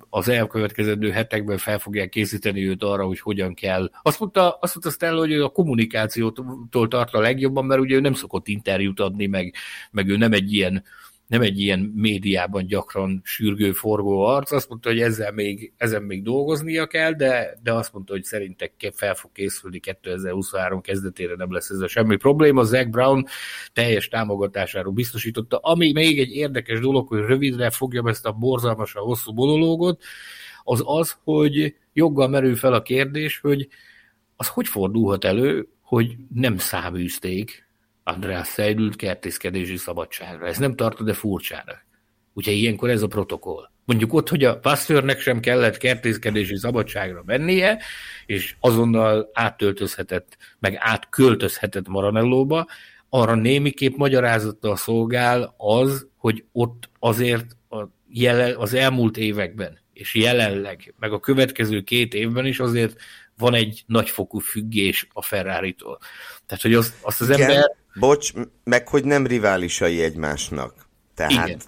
[0.10, 3.92] az elkövetkezendő hetekben fel fogják készíteni őt arra, hogy hogyan kell.
[4.02, 8.14] Azt mondta, azt mondta Stella, hogy a kommunikációtól tart a legjobban, mert ugye ő nem
[8.14, 9.54] szokott interjút adni, meg,
[9.92, 10.84] meg ő nem egy ilyen
[11.32, 14.52] nem egy ilyen médiában gyakran sürgő, forgó arc.
[14.52, 18.92] Azt mondta, hogy ezzel még, ezen még dolgoznia kell, de, de azt mondta, hogy szerintek
[18.94, 22.64] fel fog készülni 2023 kezdetére, nem lesz ezzel semmi probléma.
[22.64, 23.26] Zach Brown
[23.74, 25.58] teljes támogatásáról biztosította.
[25.58, 30.04] Ami még egy érdekes dolog, hogy rövidre fogjam ezt a borzalmasan hosszú monológot,
[30.64, 33.68] az az, hogy joggal merül fel a kérdés, hogy
[34.36, 37.70] az hogy fordulhat elő, hogy nem száműzték
[38.04, 40.48] András Seidült kertészkedési szabadságra.
[40.48, 41.86] Ez nem tartod-e furcsának?
[42.34, 43.70] Úgyhogy ilyenkor ez a protokoll.
[43.86, 47.80] Mondjuk ott, hogy a passzőrnek sem kellett kertészkedési szabadságra mennie,
[48.26, 52.68] és azonnal áttöltözhetett, meg átköltözhetett Maranellóba,
[53.10, 60.94] arra némiképp magyarázata szolgál az, hogy ott azért a jelen, az elmúlt években, és jelenleg,
[61.00, 63.02] meg a következő két évben is azért
[63.38, 66.00] van egy nagyfokú függés a Ferrari-tól.
[66.46, 67.42] Tehát, hogy azt, azt az Igen.
[67.42, 70.74] ember Bocs, meg hogy nem riválisai egymásnak.
[71.16, 71.62] Tehát, Igen.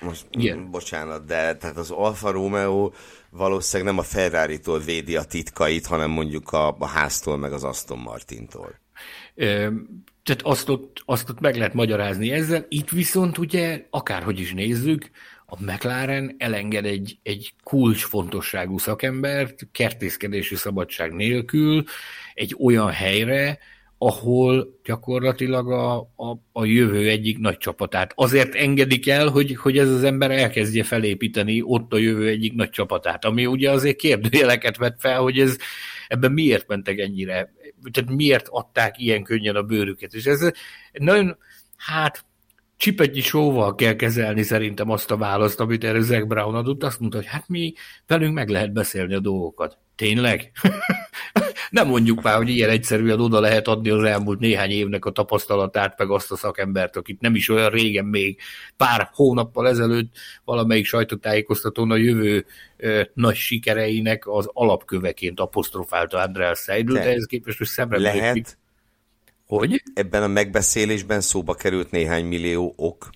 [0.00, 0.70] most Igen.
[0.70, 2.92] bocsánat, de tehát az Alfa Romeo
[3.30, 7.98] valószínűleg nem a Ferrari-tól védi a titkait, hanem mondjuk a, a háztól, meg az Aston
[7.98, 8.78] Martintól.
[10.22, 12.66] tehát azt ott, azt ott meg lehet magyarázni ezzel.
[12.68, 15.10] Itt viszont ugye, akárhogy is nézzük,
[15.46, 21.84] a McLaren elenged egy, egy kulcsfontosságú szakembert kertészkedési szabadság nélkül
[22.34, 23.58] egy olyan helyre,
[24.02, 28.12] ahol gyakorlatilag a, a, a jövő egyik nagy csapatát.
[28.14, 32.70] Azért engedik el, hogy, hogy ez az ember elkezdje felépíteni ott a jövő egyik nagy
[32.70, 35.56] csapatát, ami ugye azért kérdőjeleket vet fel, hogy ez
[36.08, 37.52] ebben miért mentek ennyire,
[37.92, 40.14] tehát miért adták ilyen könnyen a bőrüket.
[40.14, 40.50] És ez
[40.92, 41.36] nagyon,
[41.76, 42.24] hát
[42.76, 47.18] csipetnyi sóval kell kezelni szerintem azt a választ, amit erre Zach Brown adott, azt mondta,
[47.18, 47.72] hogy hát mi
[48.06, 49.78] velünk meg lehet beszélni a dolgokat.
[49.94, 50.50] Tényleg?
[51.70, 55.98] Nem mondjuk már, hogy ilyen egyszerűen oda lehet adni az elmúlt néhány évnek a tapasztalatát,
[55.98, 58.38] meg azt a szakembert, akit nem is olyan régen még
[58.76, 60.12] pár hónappal ezelőtt
[60.44, 67.58] valamelyik sajtótájékoztatón a jövő ö, nagy sikereinek az alapköveként apostrofálta András Seidel, de ez képest,
[67.58, 68.44] hogy szemre lehet, még...
[69.46, 69.82] hogy?
[69.94, 73.10] Ebben a megbeszélésben szóba került néhány millió ok.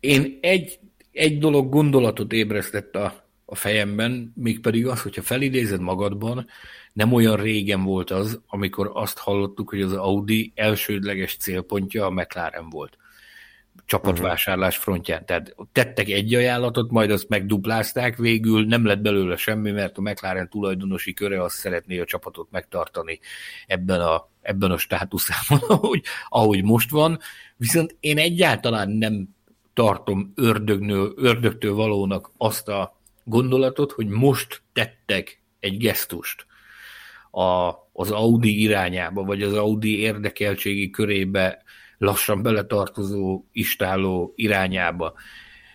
[0.00, 0.78] Én egy,
[1.12, 6.46] egy dolog gondolatot ébresztett a a fejemben, mégpedig az, hogyha felidézed magadban,
[6.94, 12.68] nem olyan régen volt az, amikor azt hallottuk, hogy az Audi elsődleges célpontja a McLaren
[12.68, 12.98] volt
[13.86, 15.26] csapatvásárlás frontján.
[15.26, 20.48] Tehát tettek egy ajánlatot, majd azt megduplázták, végül nem lett belőle semmi, mert a McLaren
[20.48, 23.20] tulajdonosi köre azt szeretné a csapatot megtartani
[23.66, 27.18] ebben a, ebben a státuszában, ahogy, ahogy most van.
[27.56, 29.28] Viszont én egyáltalán nem
[29.74, 36.46] tartom ördögnő, ördögtől valónak azt a gondolatot, hogy most tettek egy gesztust
[37.34, 41.62] a, az Audi irányába, vagy az Audi érdekeltségi körébe
[41.98, 45.14] lassan beletartozó istáló irányába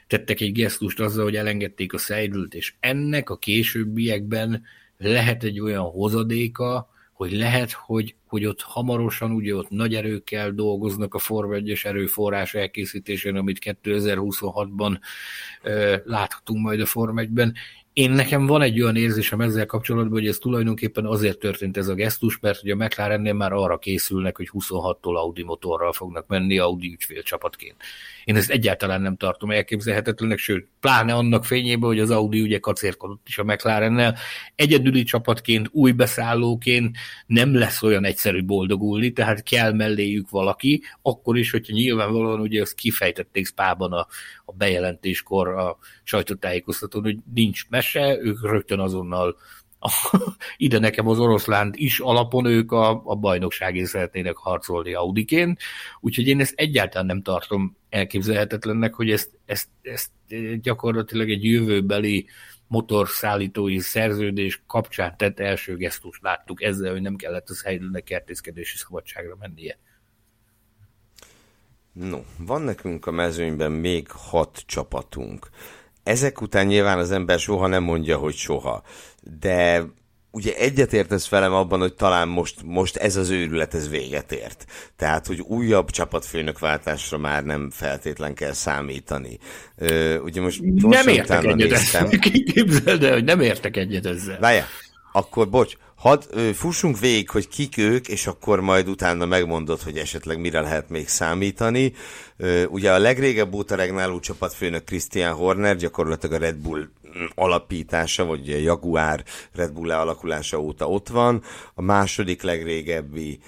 [0.09, 4.63] tettek egy gesztust azzal, hogy elengedték a Seidült, és ennek a későbbiekben
[4.97, 11.13] lehet egy olyan hozadéka, hogy lehet, hogy, hogy ott hamarosan, ugye ott nagy erőkkel dolgoznak
[11.13, 14.99] a Form 1 erőforrás elkészítésén, amit 2026-ban
[15.61, 17.53] ö, láthatunk majd a Form 1-ben.
[17.99, 21.93] Én nekem van egy olyan érzésem ezzel kapcsolatban, hogy ez tulajdonképpen azért történt ez a
[21.93, 26.91] gesztus, mert hogy a McLarennél már arra készülnek, hogy 26-tól Audi motorral fognak menni Audi
[26.91, 27.75] ügyfélcsapatként.
[28.23, 33.27] Én ezt egyáltalán nem tartom elképzelhetetlenek, sőt, pláne annak fényében, hogy az Audi ugye kacérkodott
[33.27, 34.15] is a McLarennel.
[34.55, 41.51] Egyedüli csapatként, új beszállóként nem lesz olyan egyszerű boldogulni, tehát kell melléjük valaki, akkor is,
[41.51, 44.07] hogyha nyilvánvalóan ugye azt kifejtették Spában a,
[44.49, 49.38] a bejelentéskor a sajtótájékoztatón, hogy nincs mese, ők rögtön azonnal
[50.57, 55.59] ide nekem az oroszlánt is alapon ők a, a bajnokságért szeretnének harcolni Audiként,
[55.99, 60.12] úgyhogy én ezt egyáltalán nem tartom elképzelhetetlennek, hogy ezt, ezt, ezt
[60.62, 62.27] gyakorlatilag egy jövőbeli
[62.67, 69.35] motorszállítói szerződés kapcsán tett első gesztust láttuk ezzel, hogy nem kellett az helyzetnek kertészkedési szabadságra
[69.39, 69.77] mennie.
[71.99, 75.49] No, van nekünk a mezőnyben még hat csapatunk.
[76.03, 78.83] Ezek után nyilván az ember soha nem mondja, hogy soha.
[79.39, 79.85] De
[80.31, 84.65] ugye egyetértesz velem abban, hogy talán most, most ez az őrület, ez véget ért.
[84.95, 89.38] Tehát, hogy újabb csapatfőnökváltásra már nem feltétlen kell számítani.
[89.75, 92.09] Ö, ugye most nem értek egyet ezzel.
[92.53, 94.39] Képzeld el, hogy nem értek egyet ezzel.
[94.39, 94.67] Várjál,
[95.12, 100.39] akkor bocs, hadd fussunk végig, hogy kik ők, és akkor majd utána megmondod, hogy esetleg
[100.39, 101.93] mire lehet még számítani.
[102.67, 106.88] Ugye a legrégebb óta regnáló csapatfőnök Christian Horner gyakorlatilag a Red Bull
[107.35, 111.43] alapítása, vagy a Jaguar Red Bull lealakulása óta ott van.
[111.73, 113.39] A második legrégebbi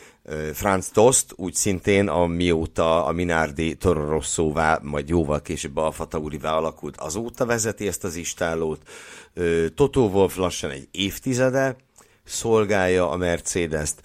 [0.53, 4.21] Franz Tost, úgy szintén, amióta a Minardi Toro
[4.81, 8.81] majd jóval később Alfa Taurivá alakult, azóta vezeti ezt az istálót.
[9.75, 11.75] Toto Wolf lassan egy évtizede,
[12.23, 14.01] szolgálja a Mercedes-t.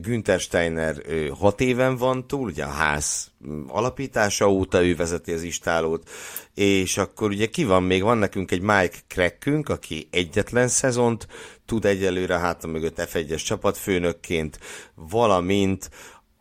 [0.00, 0.96] Günther Steiner
[1.38, 3.32] hat éven van túl, ugye a ház
[3.66, 6.10] alapítása óta ő vezeti az istálót,
[6.54, 11.26] és akkor ugye ki van még, van nekünk egy Mike Crackünk, aki egyetlen szezont
[11.66, 14.58] tud egyelőre hátam mögött F1-es csapatfőnökként,
[14.94, 15.90] valamint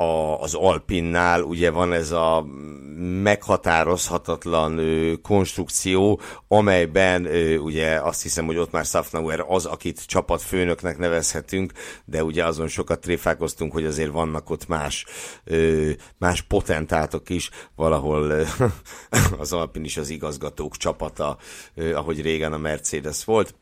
[0.04, 2.46] a, az Alpinnál ugye van ez a
[3.24, 10.98] meghatározhatatlan ö, konstrukció, amelyben ö, ugye azt hiszem, hogy ott már Safnauer az, akit csapatfőnöknek
[10.98, 11.72] nevezhetünk,
[12.06, 15.06] de ugye azon sokat tréfálkoztunk, hogy azért vannak ott más,
[15.44, 18.44] ö, más potentátok is, valahol ö,
[19.40, 21.38] az Alpin is az igazgatók csapata,
[21.76, 23.56] ö, ahogy régen a Mercedes volt.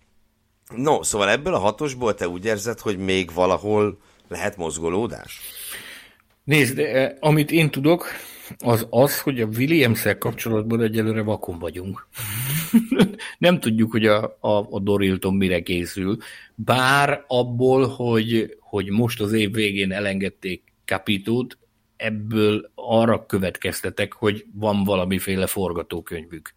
[0.76, 5.40] No, szóval ebből a hatosból te úgy érzed, hogy még valahol lehet mozgolódás?
[6.44, 8.06] Nézd, eh, amit én tudok,
[8.58, 12.08] az az, hogy a williams kapcsolatban egyelőre vakon vagyunk.
[13.38, 16.18] nem tudjuk, hogy a, a, a Dorilton mire készül,
[16.56, 21.58] bár abból, hogy, hogy most az év végén elengedték Capitót,
[21.96, 26.54] ebből arra következtetek, hogy van valamiféle forgatókönyvük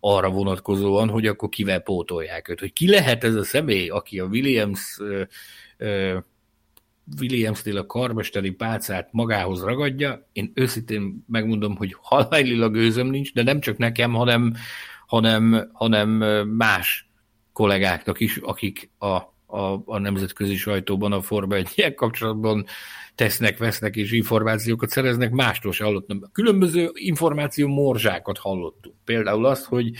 [0.00, 2.60] arra vonatkozóan, hogy akkor kivel pótolják őt.
[2.60, 5.22] Hogy ki lehet ez a személy, aki a Williams ö,
[5.76, 6.18] ö,
[7.20, 10.28] Williams-nél a karmesteri pálcát magához ragadja.
[10.32, 14.54] Én őszintén megmondom, hogy halállilag őzöm nincs, de nem csak nekem, hanem,
[15.06, 16.08] hanem, hanem
[16.48, 17.08] más
[17.52, 19.06] kollégáknak is, akik a,
[19.46, 22.66] a, a nemzetközi sajtóban a Forma 1 kapcsolatban
[23.14, 26.22] tesznek, vesznek és információkat szereznek, mástól se hallottam.
[26.32, 28.94] Különböző információ morzsákat hallottunk.
[29.04, 29.90] Például azt, hogy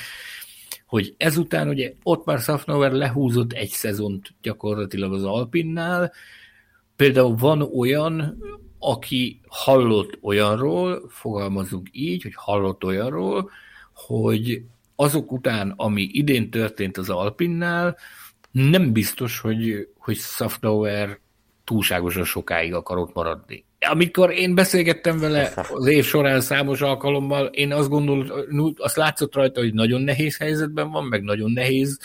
[0.87, 6.13] hogy ezután ugye ott már Safnauer lehúzott egy szezont gyakorlatilag az Alpinnál,
[6.97, 8.39] Például van olyan,
[8.79, 13.51] aki hallott olyanról, fogalmazunk így, hogy hallott olyanról,
[13.95, 14.63] hogy
[14.97, 17.97] azok után, ami idén történt az Alpinnál,
[18.51, 21.19] nem biztos, hogy, hogy Safnauer
[21.65, 23.65] túlságosan sokáig akarott maradni.
[23.91, 28.27] Amikor én beszélgettem vele az év során számos alkalommal, én azt gondolom,
[28.77, 31.99] azt látszott rajta, hogy nagyon nehéz helyzetben van, meg nagyon nehéz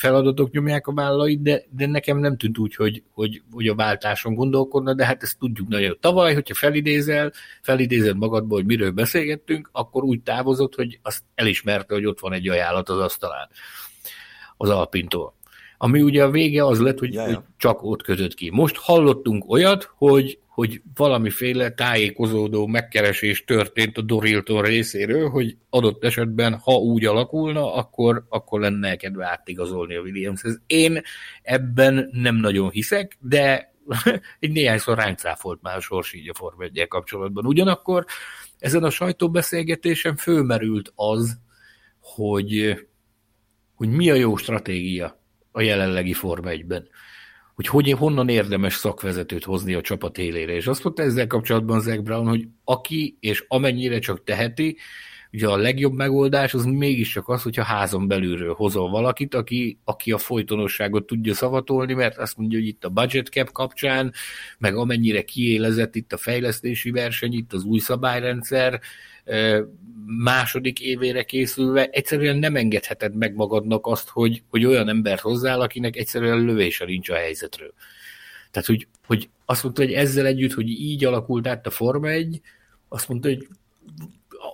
[0.00, 4.34] feladatok nyomják a vállait, de, de nekem nem tűnt úgy, hogy, hogy, hogy a váltáson
[4.34, 5.96] gondolkodna, de hát ezt tudjuk nagyon.
[6.00, 7.32] Tavaly, hogyha felidézel,
[7.62, 12.48] felidézel magadból, hogy miről beszélgettünk, akkor úgy távozott, hogy azt elismerte, hogy ott van egy
[12.48, 13.48] ajánlat az asztalán
[14.56, 15.34] az Alpintól.
[15.82, 18.50] Ami ugye a vége az lett, hogy, hogy csak ott kötött ki.
[18.50, 26.54] Most hallottunk olyat, hogy hogy valamiféle tájékozódó megkeresés történt a Dorilton részéről, hogy adott esetben,
[26.54, 30.60] ha úgy alakulna, akkor, akkor lenne kedve átigazolni a Williamshez.
[30.66, 31.02] Én
[31.42, 33.74] ebben nem nagyon hiszek, de
[34.40, 37.46] egy néhányszor ránk cáfolt már a sors így a Form 1 kapcsolatban.
[37.46, 38.04] Ugyanakkor
[38.58, 41.38] ezen a sajtóbeszélgetésen fölmerült az,
[42.00, 42.78] hogy,
[43.74, 45.19] hogy mi a jó stratégia
[45.52, 46.88] a jelenlegi Form 1-ben
[47.54, 50.52] hogy, hogy honnan érdemes szakvezetőt hozni a csapat élére.
[50.52, 54.76] És azt mondta ezzel kapcsolatban Zach Brown, hogy aki és amennyire csak teheti,
[55.32, 60.18] ugye a legjobb megoldás az mégiscsak az, hogyha házon belülről hozol valakit, aki, aki a
[60.18, 64.12] folytonosságot tudja szavatolni, mert azt mondja, hogy itt a budget cap kapcsán,
[64.58, 68.80] meg amennyire kiélezett itt a fejlesztési verseny, itt az új szabályrendszer,
[70.06, 75.96] második évére készülve egyszerűen nem engedheted meg magadnak azt, hogy, hogy olyan embert hozzál, akinek
[75.96, 77.72] egyszerűen lövése nincs a helyzetről.
[78.50, 82.40] Tehát, hogy, hogy azt mondta, hogy ezzel együtt, hogy így alakult át a Forma 1,
[82.88, 83.48] azt mondta, hogy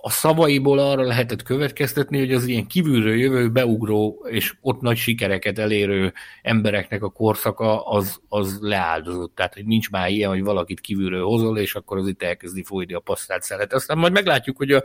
[0.01, 5.59] a szavaiból arra lehetett következtetni, hogy az ilyen kívülről jövő, beugró és ott nagy sikereket
[5.59, 9.35] elérő embereknek a korszaka az, az leáldozott.
[9.35, 12.93] Tehát, hogy nincs már ilyen, hogy valakit kívülről hozol, és akkor az itt elkezdi folyni
[12.93, 13.73] a pasztát szeret.
[13.73, 14.83] Aztán majd meglátjuk, hogy a,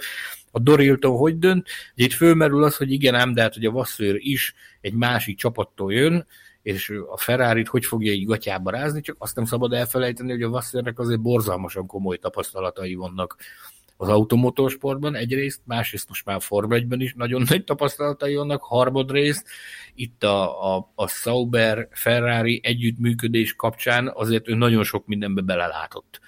[0.51, 1.69] a Dorilton hogy dönt.
[1.95, 5.93] Itt fölmerül az, hogy igen ám, de hát hogy a Vasszőr is egy másik csapattól
[5.93, 6.27] jön,
[6.63, 10.49] és a ferrari hogy fogja így gatyába rázni, csak azt nem szabad elfelejteni, hogy a
[10.49, 13.37] Vasszőrnek azért borzalmasan komoly tapasztalatai vannak
[14.03, 19.47] az automotorsportban egyrészt, másrészt most már Forma 1 is nagyon nagy tapasztalatai vannak, harmadrészt
[19.95, 26.21] itt a, a, a Sauber-Ferrari együttműködés kapcsán azért ő nagyon sok mindenbe belelátott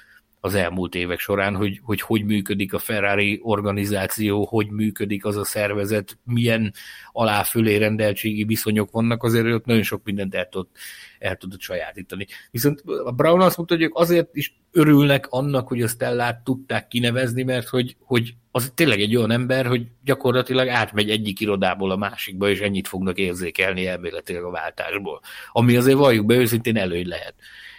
[0.44, 5.44] az elmúlt évek során, hogy, hogy hogy működik a Ferrari organizáció, hogy működik az a
[5.44, 6.72] szervezet, milyen
[7.12, 10.76] alá-fölé rendeltségi viszonyok vannak, azért ott nagyon sok mindent el tudott,
[11.18, 12.26] el tudott sajátítani.
[12.50, 16.88] Viszont a Brown azt mondta, hogy ők azért is örülnek annak, hogy a Stellát tudták
[16.88, 21.96] kinevezni, mert hogy, hogy az tényleg egy olyan ember, hogy gyakorlatilag átmegy egyik irodából a
[21.96, 25.20] másikba, és ennyit fognak érzékelni elméletileg a váltásból.
[25.52, 27.34] Ami azért valljuk be őszintén előny lehet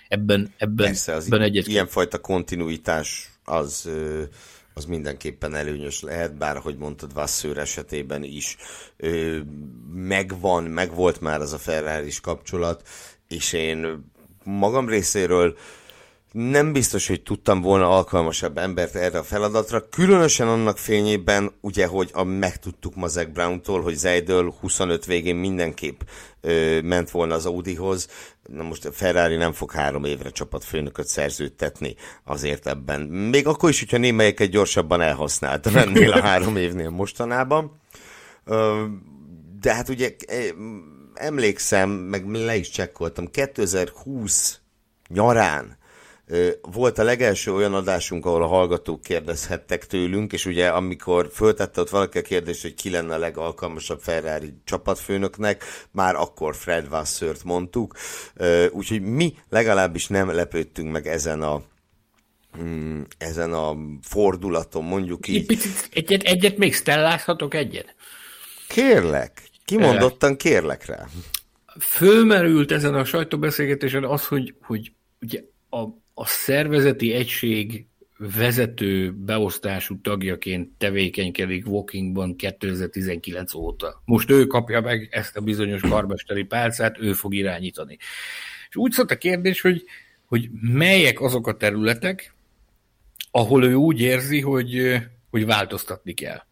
[0.07, 1.67] ebben, ebben, Persze, az ebben egyet.
[1.67, 3.89] Ilyenfajta kontinuitás az,
[4.73, 8.57] az mindenképpen előnyös lehet, bár ahogy mondtad, Vasszőr esetében is
[9.93, 12.87] megvan, megvolt már az a ferrari kapcsolat,
[13.27, 14.03] és én
[14.43, 15.57] magam részéről
[16.35, 22.09] nem biztos, hogy tudtam volna alkalmasabb embert erre a feladatra, különösen annak fényében, ugye, hogy
[22.13, 26.01] a, megtudtuk ma Zach Brown-tól, hogy Zeidel 25 végén mindenképp
[26.41, 28.07] ö, ment volna az Audihoz,
[28.47, 33.01] na most Ferrari nem fog három évre csapatfőnököt szerződtetni azért ebben.
[33.01, 37.81] Még akkor is, hogyha némelyeket gyorsabban elhasználta ennél a három évnél mostanában.
[38.45, 38.85] Ö,
[39.61, 40.15] de hát ugye
[41.13, 44.59] emlékszem, meg le is csekkoltam, 2020
[45.07, 45.77] nyarán
[46.61, 51.89] volt a legelső olyan adásunk, ahol a hallgatók kérdezhettek tőlünk, és ugye amikor föltette ott
[51.89, 57.95] valaki a kérdést, hogy ki lenne a legalkalmasabb Ferrari csapatfőnöknek, már akkor Fred Vassert mondtuk,
[58.71, 61.61] úgyhogy mi legalábbis nem lepődtünk meg ezen a
[62.61, 65.57] mm, ezen a fordulaton, mondjuk így.
[65.91, 67.95] Egyet, egyet még stellázhatok egyet?
[68.67, 71.07] Kérlek, kimondottan kérlek rá.
[71.79, 75.83] Fölmerült ezen a sajtóbeszélgetésen az, hogy, hogy ugye a,
[76.17, 77.85] a szervezeti egység
[78.17, 84.01] vezető beosztású tagjaként tevékenykedik Walkingban 2019 óta.
[84.05, 87.97] Most ő kapja meg ezt a bizonyos karmesteri pálcát, ő fog irányítani.
[88.69, 89.83] És úgy szólt a kérdés, hogy,
[90.25, 92.33] hogy melyek azok a területek,
[93.31, 94.97] ahol ő úgy érzi, hogy,
[95.29, 96.43] hogy változtatni kell.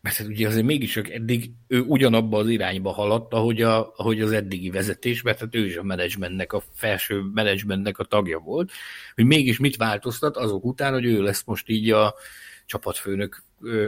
[0.00, 4.20] Mert hát ugye azért mégis csak eddig ő ugyanabba az irányba haladt, ahogy, a, ahogy
[4.20, 8.70] az eddigi vezetés, mert hát ő is a menedzsmentnek, a felső menedzsmentnek a tagja volt,
[9.14, 12.14] hogy mégis mit változtat azok után, hogy ő lesz most így a
[12.66, 13.42] csapatfőnök,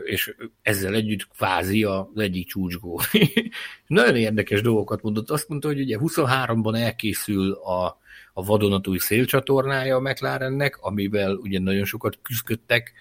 [0.04, 3.00] és ezzel együtt kvázi az egyik csúcsgó.
[3.86, 5.30] Nagyon érdekes dolgokat mondott.
[5.30, 8.00] Azt mondta, hogy ugye 23-ban elkészül a,
[8.32, 12.92] a vadonatúj szélcsatornája a McLarennek, amivel ugye nagyon sokat küzdöttek,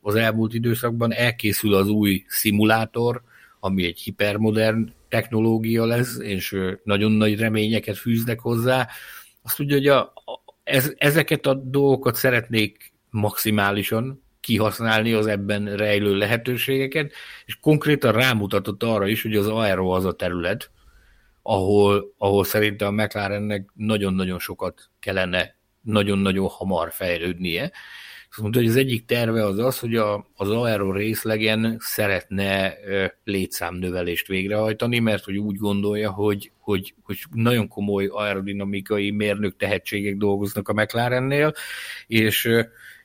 [0.00, 3.22] az elmúlt időszakban elkészül az új szimulátor,
[3.60, 8.88] ami egy hipermodern technológia lesz, és nagyon nagy reményeket fűznek hozzá.
[9.42, 10.12] Azt tudja, hogy a,
[10.64, 17.12] ez, ezeket a dolgokat szeretnék maximálisan kihasználni az ebben rejlő lehetőségeket,
[17.44, 20.70] és konkrétan rámutatott arra is, hogy az aero az a terület,
[21.42, 27.72] ahol, ahol szerintem a McLarennek nagyon-nagyon sokat kellene nagyon-nagyon hamar fejlődnie,
[28.36, 32.74] azt mondta, hogy az egyik terve az az, hogy a, az aero részlegen szeretne
[33.24, 40.68] létszámnövelést végrehajtani, mert hogy úgy gondolja, hogy, hogy, hogy nagyon komoly aerodinamikai mérnök tehetségek dolgoznak
[40.68, 41.52] a McLarennél,
[42.06, 42.48] és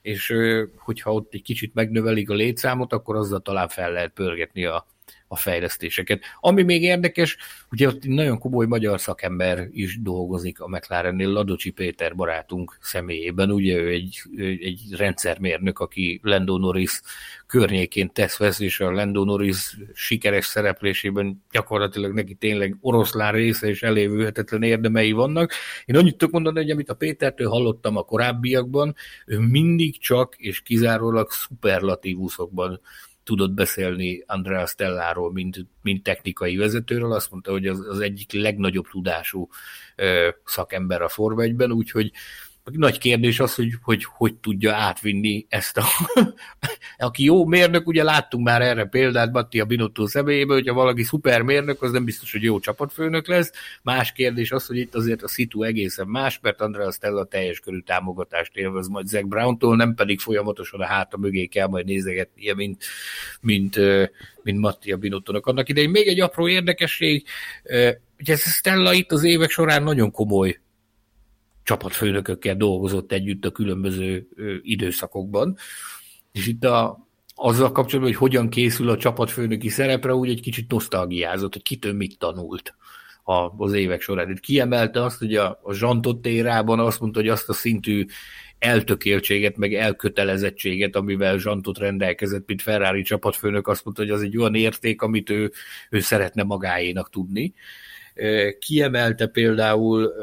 [0.01, 0.33] és
[0.75, 4.85] hogyha ott egy kicsit megnövelik a létszámot, akkor azzal talán fel lehet pörgetni a,
[5.31, 6.23] a fejlesztéseket.
[6.39, 7.37] Ami még érdekes,
[7.71, 13.77] ugye ott nagyon komoly magyar szakember is dolgozik a McLarennél, Ladocsi Péter barátunk személyében, ugye
[13.77, 17.01] ő egy, egy rendszermérnök, aki Lando Norris
[17.47, 23.83] környékén tesz vesz, és a Lando Norris sikeres szereplésében gyakorlatilag neki tényleg oroszlán része és
[23.83, 25.51] elévülhetetlen érdemei vannak.
[25.85, 30.61] Én annyit tudok mondani, hogy amit a Pétertől hallottam a korábbiakban, ő mindig csak és
[30.61, 32.81] kizárólag szuperlatívuszokban
[33.31, 37.13] tudott beszélni Andrea Stelláról, mint, mint technikai vezetőről.
[37.13, 39.49] Azt mondta, hogy az, az egyik legnagyobb tudású
[39.95, 42.11] ö, szakember a Forma 1-ben, úgyhogy
[42.63, 45.83] nagy kérdés az, hogy, hogy hogy tudja átvinni ezt a...
[46.97, 51.81] Aki jó mérnök, ugye láttunk már erre példát Mattia Binotto személyében, hogyha valaki szuper mérnök,
[51.81, 53.51] az nem biztos, hogy jó csapatfőnök lesz.
[53.83, 57.79] Más kérdés az, hogy itt azért a szitu egészen más, mert Andrea Stella teljes körű
[57.79, 62.83] támogatást élvez majd Zack Brown-tól, nem pedig folyamatosan a háta mögé kell majd nézegetnie, mint,
[63.41, 63.79] mint,
[64.43, 65.45] mint Mattia Binottónak.
[65.45, 67.25] Annak idején még egy apró érdekesség,
[68.19, 70.59] ugye Stella itt az évek során nagyon komoly
[71.63, 74.27] csapatfőnökökkel dolgozott együtt a különböző
[74.61, 75.57] időszakokban,
[76.31, 81.53] és itt a, azzal kapcsolatban, hogy hogyan készül a csapatfőnöki szerepre, úgy egy kicsit nosztalgiázott,
[81.53, 82.75] hogy kitől mit tanult
[83.57, 84.29] az évek során.
[84.29, 88.05] Itt kiemelte azt, hogy a, a Zsantott érában azt mondta, hogy azt a szintű
[88.59, 94.55] eltökéltséget, meg elkötelezettséget, amivel Zsantot rendelkezett, mint Ferrari csapatfőnök, azt mondta, hogy az egy olyan
[94.55, 95.51] érték, amit ő,
[95.89, 97.53] ő szeretne magáénak tudni.
[98.59, 100.13] Kiemelte például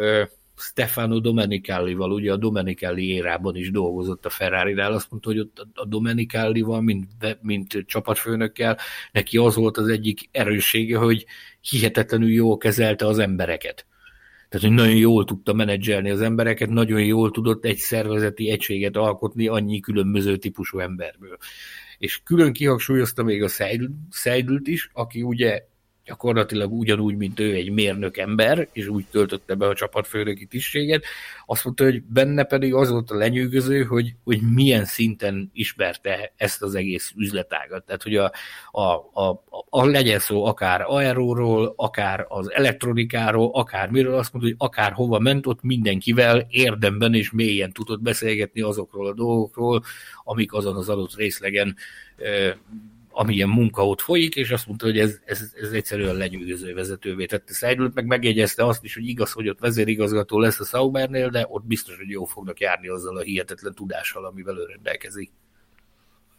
[0.58, 5.84] Stefano Domenicalli-val, ugye a Domenicalli érában is dolgozott a Ferrari-nál, azt mondta, hogy ott a
[5.84, 8.78] Domenicalli-val, mint, mint csapatfőnökkel,
[9.12, 11.26] neki az volt az egyik erőssége, hogy
[11.60, 13.86] hihetetlenül jól kezelte az embereket.
[14.48, 19.48] Tehát, hogy nagyon jól tudta menedzselni az embereket, nagyon jól tudott egy szervezeti egységet alkotni
[19.48, 21.36] annyi különböző típusú emberből.
[21.98, 23.48] És külön kihangsúlyozta még a
[24.10, 25.62] Seidl-t is, aki ugye
[26.08, 31.04] gyakorlatilag ugyanúgy, mint ő egy mérnök ember, és úgy töltötte be a csapatfőnöki tisztséget,
[31.46, 36.62] azt mondta, hogy benne pedig az volt a lenyűgöző, hogy, hogy milyen szinten ismerte ezt
[36.62, 37.84] az egész üzletágat.
[37.84, 38.32] Tehát, hogy a,
[38.70, 38.82] a,
[39.22, 44.92] a, a legyen szó akár aeróról, akár az elektronikáról, akár miről, azt mondta, hogy akár
[44.92, 49.82] hova ment, ott mindenkivel érdemben és mélyen tudott beszélgetni azokról a dolgokról,
[50.24, 51.76] amik azon az adott részlegen
[53.18, 57.52] amilyen munka ott folyik, és azt mondta, hogy ez, ez, ez egyszerűen lenyűgöző vezetővé tette
[57.52, 61.64] Seidlut, meg megjegyezte azt is, hogy igaz, hogy ott vezérigazgató lesz a Saubernél, de ott
[61.64, 65.30] biztos, hogy jó fognak járni azzal a hihetetlen tudással, amivel ő rendelkezik.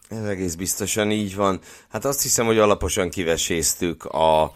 [0.09, 1.59] Ez egész biztosan így van.
[1.89, 4.53] Hát azt hiszem, hogy alaposan kiveséztük a,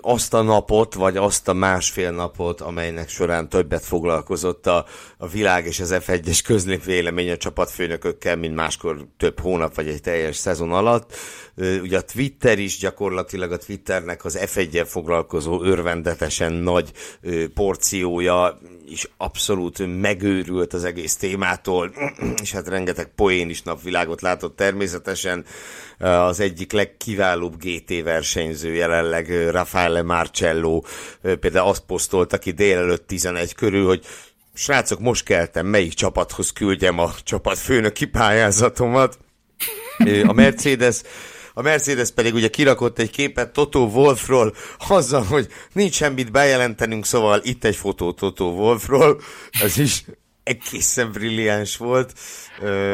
[0.00, 5.66] azt a napot, vagy azt a másfél napot, amelynek során többet foglalkozott a, a világ
[5.66, 10.72] és az F1-es közlép vélemény a csapatfőnökökkel, mint máskor több hónap vagy egy teljes szezon
[10.72, 11.14] alatt.
[11.82, 16.92] Ugye a Twitter is gyakorlatilag a Twitternek az F1-el foglalkozó örvendetesen nagy
[17.54, 18.58] porciója
[18.88, 21.92] is abszolút megőrült az egész témától,
[22.42, 25.44] és hát rengeteg poén is napvilágot látott természetesen.
[25.98, 30.82] Az egyik legkiválóbb GT versenyző jelenleg Raffaele Marcello
[31.40, 34.04] például azt posztolta ki délelőtt 11 körül, hogy
[34.54, 39.18] srácok, most keltem, melyik csapathoz küldjem a csapat főnöki pályázatomat.
[40.26, 41.00] A Mercedes
[41.54, 44.54] a Mercedes pedig ugye kirakott egy képet Toto Wolfról,
[44.88, 50.04] azzal, hogy nincs semmit bejelentenünk, szóval itt egy fotó Toto Wolfról, ez is
[50.42, 52.12] egészen brilliáns volt.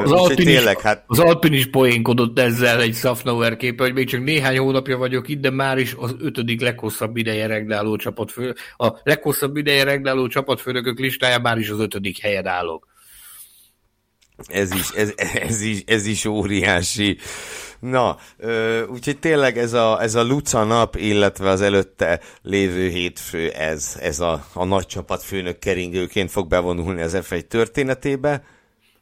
[0.03, 1.05] Az Alpin, tényleg, is, hát...
[1.07, 5.41] az Alpin is poénkodott ezzel egy Safnauer képe, hogy még csak néhány hónapja vagyok itt,
[5.41, 11.39] de már is az ötödik leghosszabb ideje regnáló csapatfő, a leghosszabb ideje regnáló csapatfőnökök listája
[11.39, 12.87] már is az ötödik helyen állok.
[14.47, 17.19] Ez is, ez, ez, is, ez is óriási.
[17.81, 23.51] Na, ö, úgyhogy tényleg ez a, ez a Luca nap, illetve az előtte lévő hétfő,
[23.51, 28.43] ez, ez a, a nagy csapat főnök keringőként fog bevonulni az F1 történetébe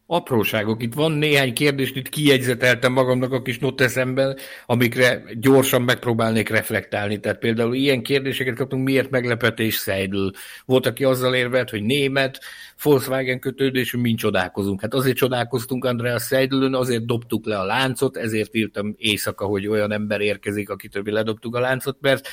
[0.06, 0.82] apróságok.
[0.82, 4.36] Itt van néhány kérdés, itt kijegyzeteltem magamnak a kis noteszemben,
[4.66, 7.20] amikre gyorsan megpróbálnék reflektálni.
[7.20, 10.28] Tehát például ilyen kérdéseket kaptunk, miért meglepetés Seidl.
[10.64, 12.40] Volt, aki azzal érvelt, hogy német,
[12.82, 14.80] Volkswagen kötődésű, mint csodálkozunk.
[14.80, 19.92] Hát azért csodálkoztunk Andreas Seidlön, azért dobtuk le a láncot, ezért írtam éjszaka, hogy olyan
[19.92, 22.28] ember érkezik, akitől mi ledobtuk a láncot, mert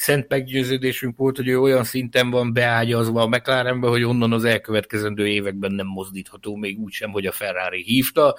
[0.00, 5.28] szent meggyőződésünk volt, hogy ő olyan szinten van beágyazva a McLarenbe, hogy onnan az elkövetkezendő
[5.28, 8.36] években nem mozdítható, még úgy sem, hogy a Ferrari hívta.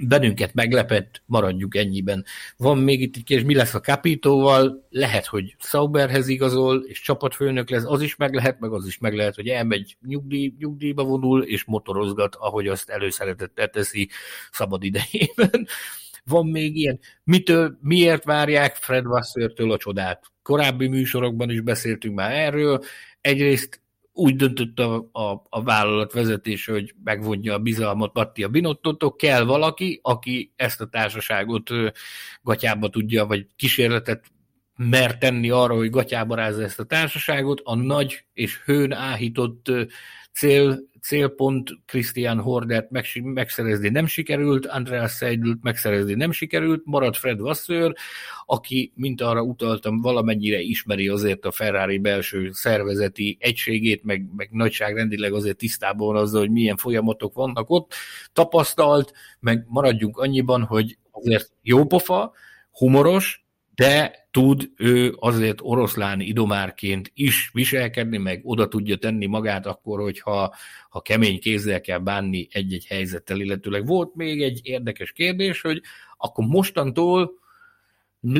[0.00, 2.24] Bennünket meglepett, maradjuk ennyiben.
[2.56, 4.86] Van még itt egy kérdés, mi lesz a Capitóval?
[4.90, 9.14] Lehet, hogy Sauberhez igazol, és csapatfőnök lesz, az is meg lehet, meg az is meg
[9.14, 14.08] lehet, hogy elmegy nyugdíj, nyugdíjba vonul, és motorozgat, ahogy azt előszeretettel teszi
[14.50, 15.66] szabad idejében
[16.24, 20.24] van még ilyen, mitől, miért várják Fred Wassertől a csodát?
[20.42, 22.84] Korábbi műsorokban is beszéltünk már erről.
[23.20, 29.44] Egyrészt úgy döntött a, a, a vállalat vezetése, hogy megvonja a bizalmat Mattia Binottottól, kell
[29.44, 31.70] valaki, aki ezt a társaságot
[32.42, 34.24] gatyába tudja, vagy kísérletet
[34.76, 39.70] mer tenni arra, hogy gatyába rázza ezt a társaságot, a nagy és hőn áhított
[40.32, 42.90] cél, célpont Christian Hordert
[43.22, 47.94] megszerezni nem sikerült, Andreas Seidelt megszerezni nem sikerült, maradt Fred Vasseur,
[48.46, 55.32] aki, mint arra utaltam, valamennyire ismeri azért a Ferrari belső szervezeti egységét, meg, meg nagyságrendileg
[55.32, 57.94] azért tisztában van azzal, hogy milyen folyamatok vannak ott,
[58.32, 62.32] tapasztalt, meg maradjunk annyiban, hogy azért jó pofa,
[62.70, 63.44] humoros,
[63.74, 70.54] de tud ő azért oroszlán idomárként is viselkedni, meg oda tudja tenni magát akkor, hogyha
[70.88, 75.82] ha kemény kézzel kell bánni egy-egy helyzettel, illetőleg volt még egy érdekes kérdés, hogy
[76.16, 77.32] akkor mostantól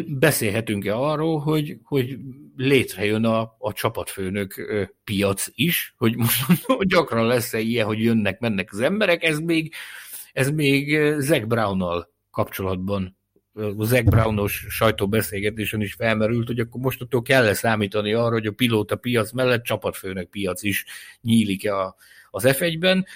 [0.06, 2.18] beszélhetünk-e arról, hogy, hogy
[2.56, 4.54] létrejön a, a csapatfőnök
[5.04, 9.74] piac is, hogy most gyakran lesz-e ilyen, hogy jönnek, mennek az emberek, ez még,
[10.32, 13.16] ez még Zack Brown-nal kapcsolatban
[13.54, 18.96] a Zack Brownos sajtóbeszélgetésen is felmerült, hogy akkor mostattól kell számítani arra, hogy a pilóta
[18.96, 20.84] piac mellett csapatfőnök piac is
[21.20, 21.94] nyílik -e
[22.30, 23.06] az F1-ben.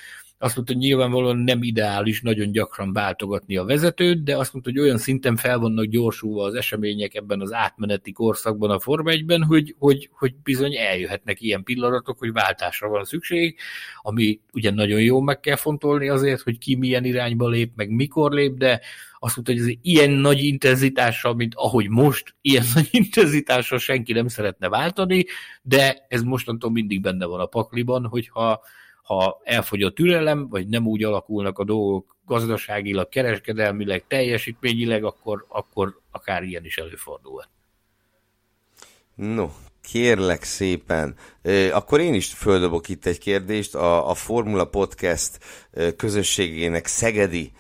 [0.41, 4.81] Azt mondta, hogy nyilvánvalóan nem ideális nagyon gyakran váltogatni a vezetőt, de azt mondta, hogy
[4.81, 9.75] olyan szinten fel vannak gyorsulva az események ebben az átmeneti korszakban a Forma 1-ben, hogy,
[9.79, 13.59] hogy, hogy bizony eljöhetnek ilyen pillanatok, hogy váltásra van szükség,
[14.03, 18.33] ami ugye nagyon jó meg kell fontolni azért, hogy ki milyen irányba lép, meg mikor
[18.33, 18.81] lép, de
[19.19, 24.29] azt mondta, hogy ez ilyen nagy intenzitással, mint ahogy most, ilyen nagy intenzitással senki nem
[24.29, 25.25] szeretne váltani,
[25.63, 28.61] de ez mostantól mindig benne van a pakliban, hogyha
[29.09, 36.01] ha elfogy a türelem, vagy nem úgy alakulnak a dolgok gazdaságilag, kereskedelmileg, teljesítményileg, akkor, akkor
[36.11, 37.45] akár ilyen is előfordul.
[39.15, 39.49] No,
[39.83, 41.15] kérlek szépen.
[41.73, 43.75] Akkor én is földobok itt egy kérdést.
[43.75, 45.39] A, a Formula Podcast
[45.97, 47.53] közösségének Szegedi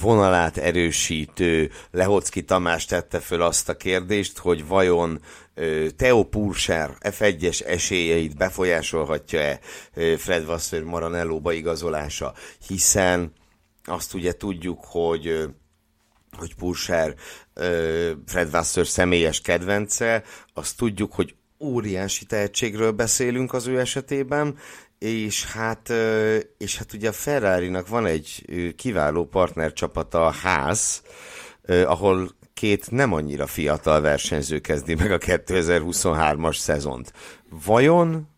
[0.00, 5.20] vonalát erősítő Lehocki Tamás tette föl azt a kérdést, hogy vajon
[5.96, 9.60] Theo Purser F1-es esélyeit befolyásolhatja-e
[10.16, 12.34] Fred Vasseur Maranellóba igazolása,
[12.66, 13.32] hiszen
[13.84, 15.48] azt ugye tudjuk, hogy
[16.38, 17.14] hogy Purser
[18.26, 20.22] Fred Vasseur személyes kedvence,
[20.54, 24.58] azt tudjuk, hogy óriási tehetségről beszélünk az ő esetében,
[24.98, 25.92] és hát,
[26.58, 28.44] és hát ugye a Ferrari-nak van egy
[28.76, 31.02] kiváló partnercsapata, a Ház,
[31.66, 37.12] ahol két nem annyira fiatal versenyző kezdi meg a 2023-as szezont.
[37.64, 38.28] Vajon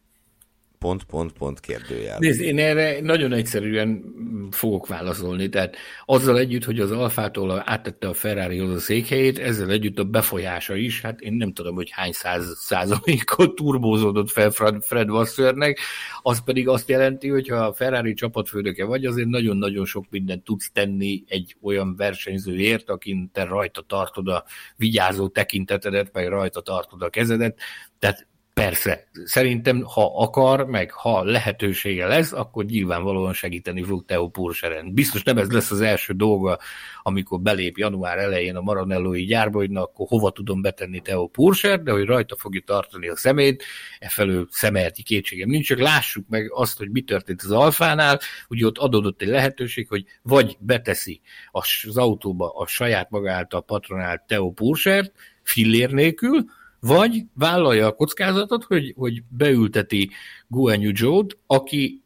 [0.81, 2.19] pont, pont, pont kérdőjel.
[2.19, 4.05] Nézd, én erre nagyon egyszerűen
[4.51, 5.49] fogok válaszolni.
[5.49, 10.75] Tehát azzal együtt, hogy az Alfától áttette a Ferrarihoz a székhelyét, ezzel együtt a befolyása
[10.77, 15.79] is, hát én nem tudom, hogy hány száz százalékot turbózódott fel Fred, Fred Wassernek,
[16.23, 20.71] az pedig azt jelenti, hogy ha a Ferrari csapatfőnöke vagy, azért nagyon-nagyon sok mindent tudsz
[20.73, 24.45] tenni egy olyan versenyzőért, akin te rajta tartod a
[24.77, 27.59] vigyázó tekintetedet, meg rajta tartod a kezedet,
[27.99, 34.93] tehát Persze, szerintem ha akar, meg ha lehetősége lesz, akkor nyilvánvalóan segíteni fog Teo Purseren.
[34.95, 36.59] Biztos nem ez lesz az első dolga,
[37.03, 41.83] amikor belép január elején a Maranellói gyárba, hogy na, akkor hova tudom betenni Teo Purser,
[41.83, 43.65] de hogy rajta fogja tartani a szemét,
[43.99, 48.67] e felől szemelti kétségem nincs, csak lássuk meg azt, hogy mi történt az Alfánál, ugye
[48.67, 51.21] ott adódott egy lehetőség, hogy vagy beteszi
[51.53, 56.45] az autóba a saját maga által patronált Teo Pursert, fillér nélkül,
[56.81, 60.11] vagy vállalja a kockázatot, hogy, hogy beülteti
[60.47, 62.03] Guanyu Joe-t, aki,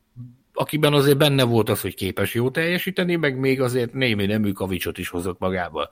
[0.53, 4.99] akiben azért benne volt az, hogy képes jó teljesíteni, meg még azért némi nemű kavicsot
[4.99, 5.89] is hozott magával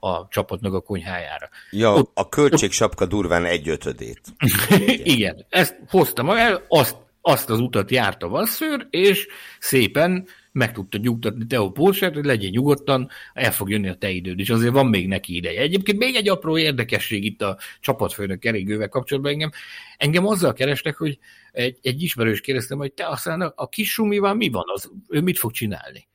[0.00, 1.48] a csapatnak a konyhájára.
[1.70, 4.20] Ja, ott, a költségsapka durván egy ötödét.
[5.16, 9.26] Igen, ezt hozta el, azt, azt az utat járta Vasszőr, és
[9.58, 14.38] szépen meg tudta nyugtatni Teo Polsert, hogy legyen nyugodtan, el fog jönni a te időd,
[14.38, 15.60] és azért van még neki ideje.
[15.60, 19.50] Egyébként még egy apró érdekesség itt a csapatfőnök keringővel kapcsolatban engem.
[19.96, 21.18] Engem azzal kerestek, hogy
[21.52, 25.20] egy, egy ismerős kérdeztem, hogy te aztán a, a kis sumival mi van, az, ő
[25.20, 26.08] mit fog csinálni?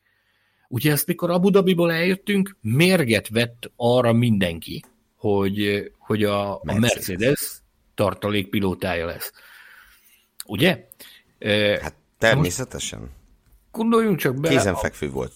[0.68, 4.84] Ugye ezt mikor Abu Dhabiból eljöttünk, mérget vett arra mindenki,
[5.16, 7.62] hogy, hogy a, a Mercedes
[7.96, 9.32] tartalékpilótája lesz.
[10.46, 10.88] Ugye?
[11.82, 13.18] Hát természetesen.
[13.72, 14.56] Gondoljunk csak bele.
[14.56, 15.34] Kézenfekvő volt.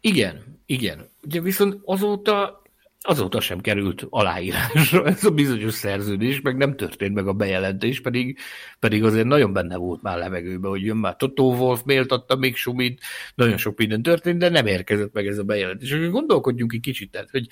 [0.00, 1.08] Igen, igen.
[1.22, 2.62] Ugye viszont azóta
[3.06, 8.38] azóta sem került aláírásra ez a bizonyos szerződés, meg nem történt meg a bejelentés, pedig,
[8.78, 13.00] pedig azért nagyon benne volt már levegőben, hogy jön már Totó Wolf, méltatta még Sumit,
[13.34, 15.90] nagyon sok minden történt, de nem érkezett meg ez a bejelentés.
[15.90, 17.46] És gondolkodjunk egy kicsit, tehát, hogy,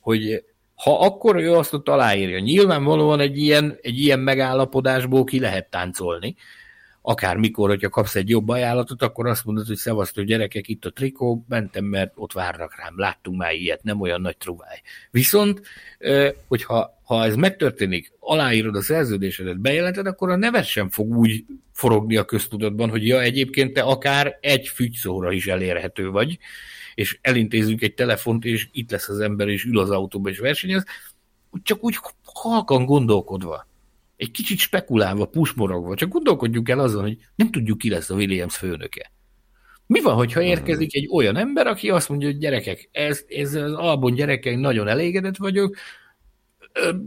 [0.00, 5.70] hogy ha akkor ő azt ott aláírja, nyilvánvalóan egy ilyen, egy ilyen megállapodásból ki lehet
[5.70, 6.36] táncolni,
[7.08, 11.44] akármikor, hogyha kapsz egy jobb ajánlatot, akkor azt mondod, hogy szevasztó gyerekek, itt a trikó,
[11.48, 14.80] mentem, mert ott várnak rám, láttunk már ilyet, nem olyan nagy truváj.
[15.10, 15.60] Viszont,
[16.46, 22.16] hogyha ha ez megtörténik, aláírod a szerződésedet, bejelented, akkor a neved sem fog úgy forogni
[22.16, 26.38] a köztudatban, hogy ja, egyébként te akár egy fügyszóra is elérhető vagy,
[26.94, 30.84] és elintézünk egy telefont, és itt lesz az ember, és ül az autóba, és versenyez,
[31.62, 33.67] csak úgy halkan gondolkodva,
[34.18, 38.56] egy kicsit spekulálva, pusmorogva, csak gondolkodjunk el azon, hogy nem tudjuk, ki lesz a Williams
[38.56, 39.12] főnöke.
[39.86, 43.72] Mi van, hogyha érkezik egy olyan ember, aki azt mondja, hogy gyerekek, ez, ez az
[43.72, 45.76] albon gyerekek, nagyon elégedett vagyok,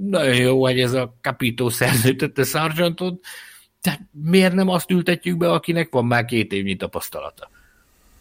[0.01, 3.26] nagyon jó, hogy ez a kapító szerződtette Sargentot,
[3.82, 7.49] tehát miért nem azt ültetjük be, akinek van már két évnyi tapasztalata?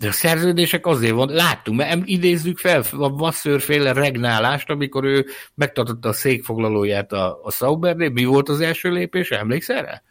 [0.00, 6.08] De a szerződések azért van, láttunk, mert idézzük fel a Vasszőrféle regnálást, amikor ő megtartotta
[6.08, 8.10] a székfoglalóját a, a Saubernél.
[8.10, 9.30] Mi volt az első lépés?
[9.30, 10.02] Emlékszel rá?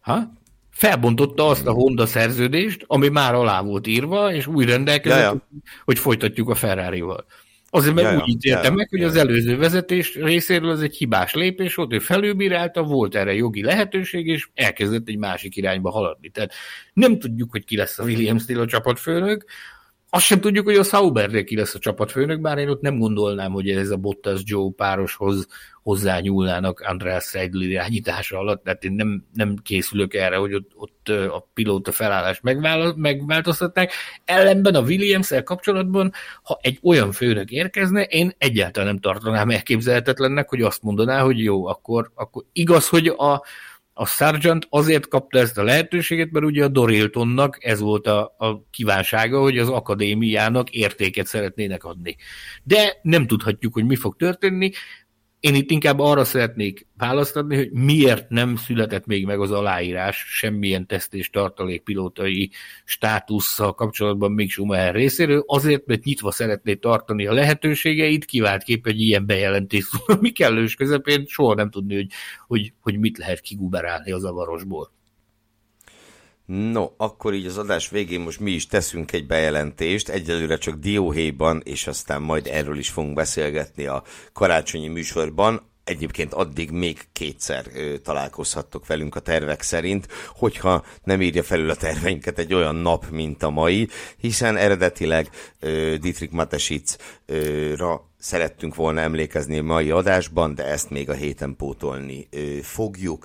[0.00, 0.32] Ha?
[0.70, 5.48] Felbontotta azt a Honda szerződést, ami már alá volt írva, és úgy rendelkezett, Jaja.
[5.84, 7.26] hogy folytatjuk a Ferrari-val.
[7.76, 9.10] Azért, mert Jaja, úgy ítélte jaja, meg, hogy jaja.
[9.10, 14.26] az előző vezetés részéről ez egy hibás lépés volt, ő felülbírálta, volt erre jogi lehetőség,
[14.26, 16.28] és elkezdett egy másik irányba haladni.
[16.28, 16.52] Tehát
[16.92, 19.44] nem tudjuk, hogy ki lesz a Williams-nél a csapatfőnök,
[20.16, 23.52] azt sem tudjuk, hogy a Saubernél ki lesz a csapatfőnök, bár én ott nem gondolnám,
[23.52, 25.46] hogy ez a Bottas Joe pároshoz
[25.82, 31.48] hozzányúlnának András Seidl irányítása alatt, tehát én nem, nem készülök erre, hogy ott, ott a
[31.54, 32.42] pilóta felállást
[32.96, 33.92] megváltoztatnák.
[34.24, 36.12] Ellenben a williams kapcsolatban,
[36.42, 41.66] ha egy olyan főnök érkezne, én egyáltalán nem tartanám elképzelhetetlennek, hogy azt mondaná, hogy jó,
[41.66, 43.42] akkor, akkor igaz, hogy a,
[43.98, 48.62] a Sargent azért kapta ezt a lehetőséget, mert ugye a Doriltonnak ez volt a, a
[48.70, 52.16] kívánsága, hogy az akadémiának értéket szeretnének adni.
[52.62, 54.70] De nem tudhatjuk, hogy mi fog történni.
[55.40, 60.24] Én itt inkább arra szeretnék választ adni, hogy miért nem született még meg az aláírás
[60.28, 62.50] semmilyen teszt és tartalék pilótai
[62.84, 68.24] státusszal kapcsolatban még Schumacher részéről, azért, mert nyitva szeretné tartani a lehetőségeit,
[68.64, 69.84] kép egy ilyen bejelentés,
[70.20, 72.10] mi kellős közepén soha nem tudni, hogy,
[72.46, 74.95] hogy, hogy mit lehet kiguberálni az avarosból.
[76.46, 81.62] No, akkor így az adás végén most mi is teszünk egy bejelentést, egyelőre csak dióhéjban,
[81.64, 85.70] és aztán majd erről is fogunk beszélgetni a karácsonyi műsorban.
[85.84, 91.76] Egyébként addig még kétszer ö, találkozhattok velünk a tervek szerint, hogyha nem írja felül a
[91.76, 95.30] terveinket egy olyan nap, mint a mai, hiszen eredetileg
[95.60, 102.28] ö, Dietrich Matesicra szerettünk volna emlékezni a mai adásban, de ezt még a héten pótolni
[102.62, 103.24] fogjuk.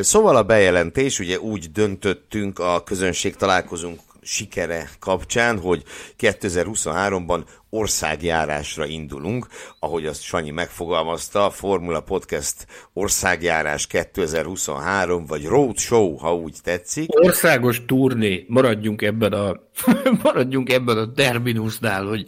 [0.00, 5.82] Szóval a bejelentés, ugye úgy döntöttünk a közönség találkozunk sikere kapcsán, hogy
[6.18, 9.46] 2023-ban országjárásra indulunk,
[9.78, 17.08] ahogy azt Sanyi megfogalmazta, Formula Podcast országjárás 2023, vagy Road Show, ha úgy tetszik.
[17.24, 19.60] Országos turné, maradjunk ebben a,
[20.22, 22.26] maradjunk ebben a terminusnál, hogy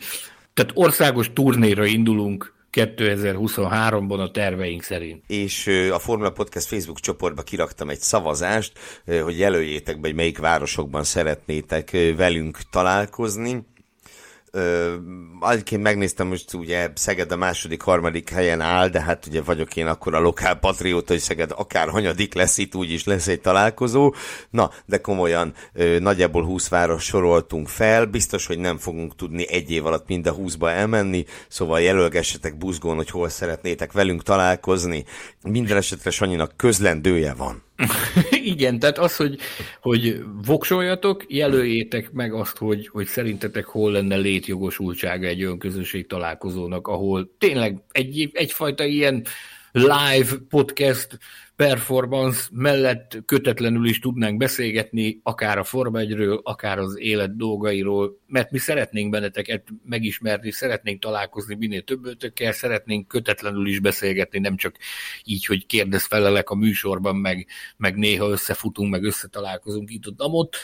[0.59, 5.24] tehát országos turnéra indulunk 2023-ban a terveink szerint.
[5.26, 8.72] És a Formula Podcast Facebook csoportba kiraktam egy szavazást,
[9.22, 13.66] hogy jelöljétek be, hogy melyik városokban szeretnétek velünk találkozni
[15.51, 19.86] Egyébként megnéztem most ugye Szeged a második, harmadik helyen áll, de hát ugye vagyok én
[19.86, 24.14] akkor a lokál patrióta, hogy Szeged akár hanyadik lesz, itt úgyis lesz egy találkozó.
[24.51, 25.55] Na, de komolyan
[25.99, 30.36] nagyjából 20 város soroltunk fel, biztos, hogy nem fogunk tudni egy év alatt mind a
[30.36, 35.05] 20-ba elmenni, szóval jelölgessetek buzgón, hogy hol szeretnétek velünk találkozni.
[35.42, 37.66] Minden esetre Sanyinak közlendője van.
[38.31, 39.39] Igen, tehát az, hogy,
[39.81, 46.89] hogy voksoljatok, jelöljétek meg azt, hogy, hogy szerintetek hol lenne létjogosultsága egy olyan közösség találkozónak,
[46.89, 49.24] ahol tényleg egy, egyfajta ilyen
[49.79, 51.18] live podcast
[51.59, 58.51] performance mellett kötetlenül is tudnánk beszélgetni, akár a Forma 1 akár az élet dolgairól, mert
[58.51, 64.76] mi szeretnénk benneteket megismerni, szeretnénk találkozni minél többötökkel, szeretnénk kötetlenül is beszélgetni, nem csak
[65.24, 70.57] így, hogy kérdez felelek a műsorban, meg, meg néha összefutunk, meg összetalálkozunk itt ott, ott.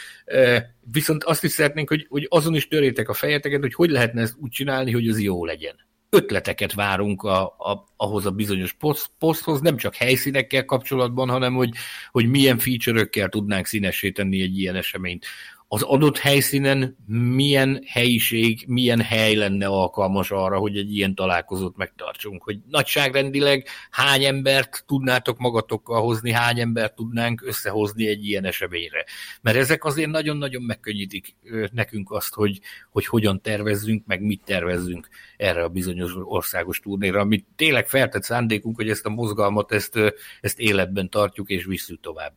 [0.80, 4.36] Viszont azt is szeretnénk, hogy, hogy azon is törjétek a fejeteket, hogy hogy lehetne ezt
[4.40, 5.76] úgy csinálni, hogy az jó legyen
[6.14, 11.70] ötleteket várunk a, a, ahhoz a bizonyos poszt, poszthoz, nem csak helyszínekkel kapcsolatban, hanem hogy,
[12.10, 15.26] hogy milyen feature-ökkel tudnánk színessé tenni egy ilyen eseményt
[15.74, 22.42] az adott helyszínen milyen helyiség, milyen hely lenne alkalmas arra, hogy egy ilyen találkozót megtartsunk,
[22.42, 29.04] hogy nagyságrendileg hány embert tudnátok magatokkal hozni, hány embert tudnánk összehozni egy ilyen eseményre.
[29.40, 31.34] Mert ezek azért nagyon-nagyon megkönnyítik
[31.72, 32.60] nekünk azt, hogy,
[32.90, 38.76] hogy hogyan tervezzünk, meg mit tervezzünk erre a bizonyos országos turnéra, amit tényleg feltett szándékunk,
[38.76, 39.98] hogy ezt a mozgalmat, ezt,
[40.40, 42.32] ezt életben tartjuk és visszük tovább.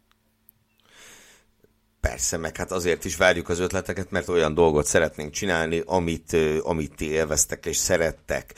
[2.02, 6.96] Persze, meg hát azért is várjuk az ötleteket, mert olyan dolgot szeretnénk csinálni, amit, amit
[6.96, 8.54] ti élveztek és szerettek.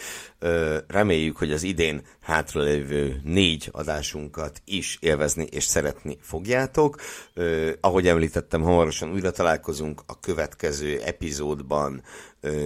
[0.88, 6.96] Reméljük, hogy az idén hátralévő négy adásunkat is élvezni és szeretni fogjátok.
[7.80, 12.04] Ahogy említettem, hamarosan újra találkozunk a következő epizódban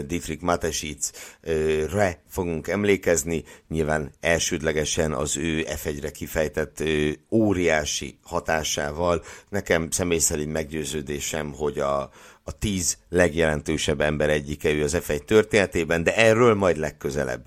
[0.05, 6.84] Dietrich Matesic-re fogunk emlékezni, nyilván elsődlegesen az ő F1-re kifejtett
[7.32, 9.24] óriási hatásával.
[9.49, 12.11] Nekem személy szerint meggyőződésem, hogy a,
[12.43, 17.41] a tíz legjelentősebb ember egyike ő az F1 történetében, de erről majd legközelebb.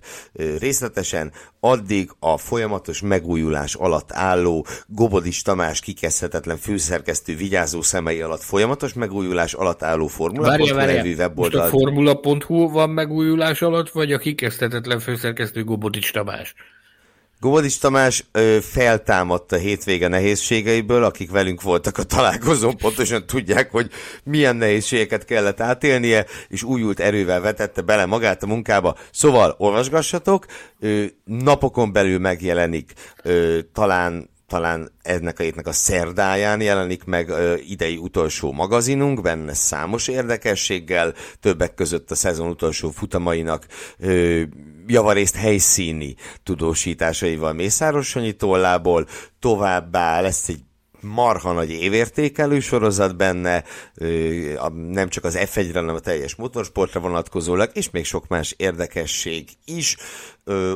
[0.59, 8.93] Részletesen addig a folyamatos megújulás alatt álló Gobodis Tamás kikezdhetetlen főszerkesztő vigyázó szemei alatt folyamatos
[8.93, 11.61] megújulás alatt álló formula.hu nevű weboldal.
[11.61, 16.55] Most a formula.hu van megújulás alatt, vagy a kikezdhetetlen főszerkesztő Gobodis Tamás?
[17.47, 23.91] Gobodis Tamás ö, feltámadt a hétvége nehézségeiből, akik velünk voltak a találkozón, pontosan tudják, hogy
[24.25, 28.97] milyen nehézségeket kellett átélnie, és újult erővel vetette bele magát a munkába.
[29.11, 30.47] Szóval olvasgassatok,
[31.25, 32.93] napokon belül megjelenik
[33.73, 40.09] talán talán ennek a hétnek a szerdáján jelenik meg ö, idei utolsó magazinunk, benne számos
[40.09, 43.67] érdekességgel, többek között a szezon utolsó futamainak
[43.99, 44.43] ö,
[44.87, 49.07] javarészt helyszíni tudósításaival Mészáros Sanyi tollából,
[49.39, 50.61] továbbá lesz egy
[51.01, 53.65] marha nagy évértékelő sorozat benne,
[54.89, 59.97] nem csak az F1-re, hanem a teljes motorsportra vonatkozólag, és még sok más érdekesség is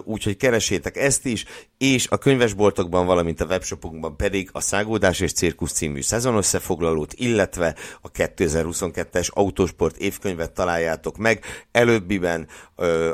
[0.05, 1.45] úgyhogy keresétek ezt is,
[1.79, 8.11] és a könyvesboltokban, valamint a webshopunkban pedig a Szágódás és Cirkusz című szezonösszefoglalót, illetve a
[8.11, 11.45] 2022-es autósport évkönyvet találjátok meg.
[11.71, 12.49] Előbbiben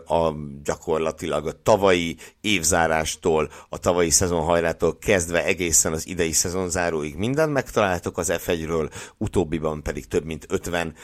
[0.06, 0.32] a
[0.64, 8.32] gyakorlatilag a tavalyi évzárástól, a tavalyi szezonhajrától kezdve egészen az idei szezonzáróig mindent megtaláltok az
[8.34, 10.94] F1-ről, utóbbiban pedig több mint 50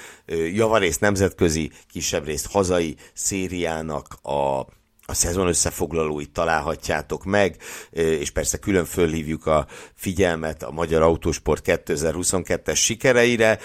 [0.53, 4.67] javarészt nemzetközi, kisebb részt hazai szériának a
[5.13, 7.57] a szezon összefoglalóit találhatjátok meg,
[7.91, 13.59] és persze külön fölhívjuk a figyelmet a Magyar Autósport 2022-es sikereire,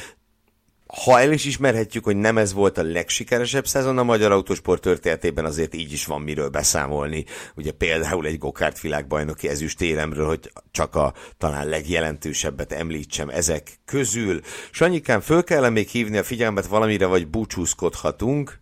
[1.03, 5.45] ha el is ismerhetjük, hogy nem ez volt a legsikeresebb szezon a magyar autósport történetében,
[5.45, 7.25] azért így is van miről beszámolni.
[7.55, 14.39] Ugye például egy gokárt világbajnoki ezüstéremről, hogy csak a talán legjelentősebbet említsem ezek közül.
[14.71, 18.59] Sanyikán, föl kell még hívni a figyelmet valamire, vagy búcsúzkodhatunk?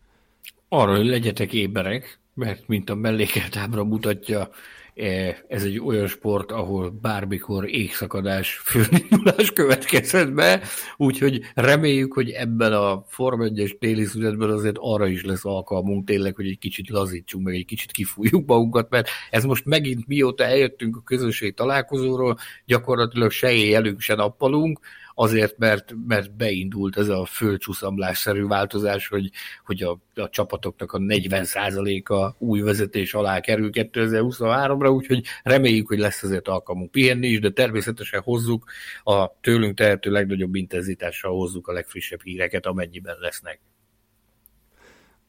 [0.70, 4.50] Arra, hogy legyetek éberek, mert mint a mellékelt ábra mutatja,
[4.96, 10.62] e, ez egy olyan sport, ahol bármikor égszakadás, fölnyúlás következhet be,
[10.98, 16.36] úgyhogy reméljük, hogy ebben a Form 1-es téli szünetben azért arra is lesz alkalmunk tényleg,
[16.36, 20.96] hogy egy kicsit lazítsunk, meg egy kicsit kifújjuk magunkat, mert ez most megint mióta eljöttünk
[20.96, 24.80] a közösség találkozóról, gyakorlatilag se éjjelünk, se nappalunk,
[25.16, 29.30] azért, mert, mert beindult ez a földcsúszamlásszerű változás, hogy,
[29.66, 36.24] hogy a, a csapatoknak a 40%-a új vezetés alá kerül 2023-ra, úgyhogy reméljük, hogy lesz
[36.24, 38.72] azért alkalmunk pihenni is, de természetesen hozzuk
[39.04, 43.60] a tőlünk tehető legnagyobb intenzitással hozzuk a legfrissebb híreket, amennyiben lesznek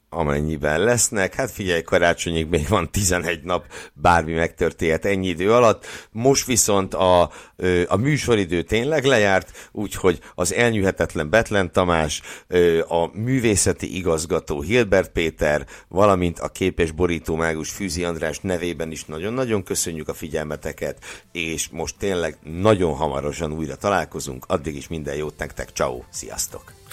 [0.09, 1.35] amennyiben lesznek.
[1.35, 5.87] Hát figyelj, karácsonyig még van 11 nap, bármi megtörténhet ennyi idő alatt.
[6.11, 7.31] Most viszont a,
[7.87, 12.23] a műsoridő tényleg lejárt, úgyhogy az elnyűhetetlen Betlen Tamás,
[12.89, 19.63] a művészeti igazgató Hilbert Péter, valamint a képes borító mágus Fűzi András nevében is nagyon-nagyon
[19.63, 20.99] köszönjük a figyelmeteket,
[21.33, 24.45] és most tényleg nagyon hamarosan újra találkozunk.
[24.49, 26.86] Addig is minden jót nektek, ciao, sziasztok!